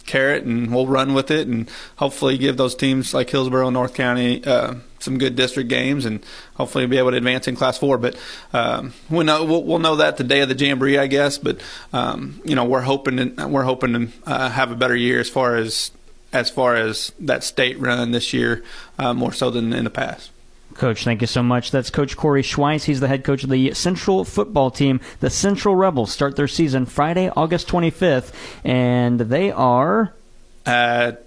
carrot 0.05 0.43
and 0.43 0.73
we'll 0.73 0.87
run 0.87 1.13
with 1.13 1.29
it 1.29 1.47
and 1.47 1.69
hopefully 1.97 2.37
give 2.37 2.57
those 2.57 2.73
teams 2.73 3.13
like 3.13 3.29
Hillsboro, 3.29 3.69
North 3.69 3.93
County, 3.93 4.43
uh, 4.45 4.75
some 4.99 5.17
good 5.17 5.35
district 5.35 5.69
games 5.69 6.05
and 6.05 6.25
hopefully 6.55 6.87
be 6.87 6.97
able 6.97 7.11
to 7.11 7.17
advance 7.17 7.47
in 7.47 7.55
Class 7.55 7.77
Four. 7.77 7.97
But 7.99 8.17
um, 8.53 8.93
we 9.09 9.23
know 9.23 9.43
we'll, 9.43 9.63
we'll, 9.63 9.79
know 9.79 9.97
that 9.97 10.17
the 10.17 10.23
day 10.23 10.39
of 10.39 10.49
the 10.49 10.55
jamboree, 10.55 10.97
I 10.97 11.07
guess. 11.07 11.37
But 11.37 11.61
um, 11.93 12.41
you 12.43 12.55
know 12.55 12.65
we're 12.65 12.81
hoping 12.81 13.35
to, 13.35 13.47
we're 13.47 13.63
hoping 13.63 13.93
to 13.93 14.09
uh, 14.25 14.49
have 14.49 14.71
a 14.71 14.75
better 14.75 14.95
year 14.95 15.19
as 15.19 15.29
far 15.29 15.55
as 15.55 15.91
as 16.33 16.49
far 16.49 16.75
as 16.75 17.11
that 17.19 17.43
state 17.43 17.79
run 17.79 18.11
this 18.11 18.33
year, 18.33 18.63
uh, 18.97 19.13
more 19.13 19.31
so 19.31 19.51
than 19.51 19.73
in 19.73 19.83
the 19.83 19.89
past. 19.89 20.31
Coach, 20.77 21.03
thank 21.03 21.21
you 21.21 21.27
so 21.27 21.41
much. 21.43 21.71
That's 21.71 21.89
Coach 21.89 22.15
Kory 22.15 22.43
Schweiss. 22.43 22.83
He's 22.83 22.99
the 22.99 23.07
head 23.07 23.23
coach 23.23 23.43
of 23.43 23.49
the 23.49 23.73
Central 23.73 24.23
football 24.23 24.71
team. 24.71 24.99
The 25.19 25.29
Central 25.29 25.75
Rebels 25.75 26.11
start 26.11 26.35
their 26.35 26.47
season 26.47 26.85
Friday, 26.85 27.29
August 27.35 27.67
25th, 27.67 28.31
and 28.63 29.19
they 29.19 29.51
are 29.51 30.13
at 30.65 31.23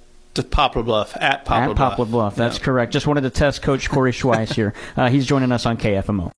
Poplar 0.51 0.83
Bluff 0.83 1.17
at 1.17 1.45
Poplar 1.45 1.71
at 1.71 1.77
Poplar 1.77 2.07
Bluff. 2.07 2.37
That's 2.37 2.59
yeah. 2.59 2.65
correct. 2.65 2.93
Just 2.93 3.07
wanted 3.07 3.23
to 3.23 3.31
test 3.31 3.63
Coach 3.63 3.91
Kory 3.91 4.13
Schweiss 4.13 4.55
here. 4.55 4.75
Uh, 4.97 5.09
he's 5.09 5.25
joining 5.25 5.53
us 5.53 5.67
on 5.67 5.77
KFMO. 5.79 6.29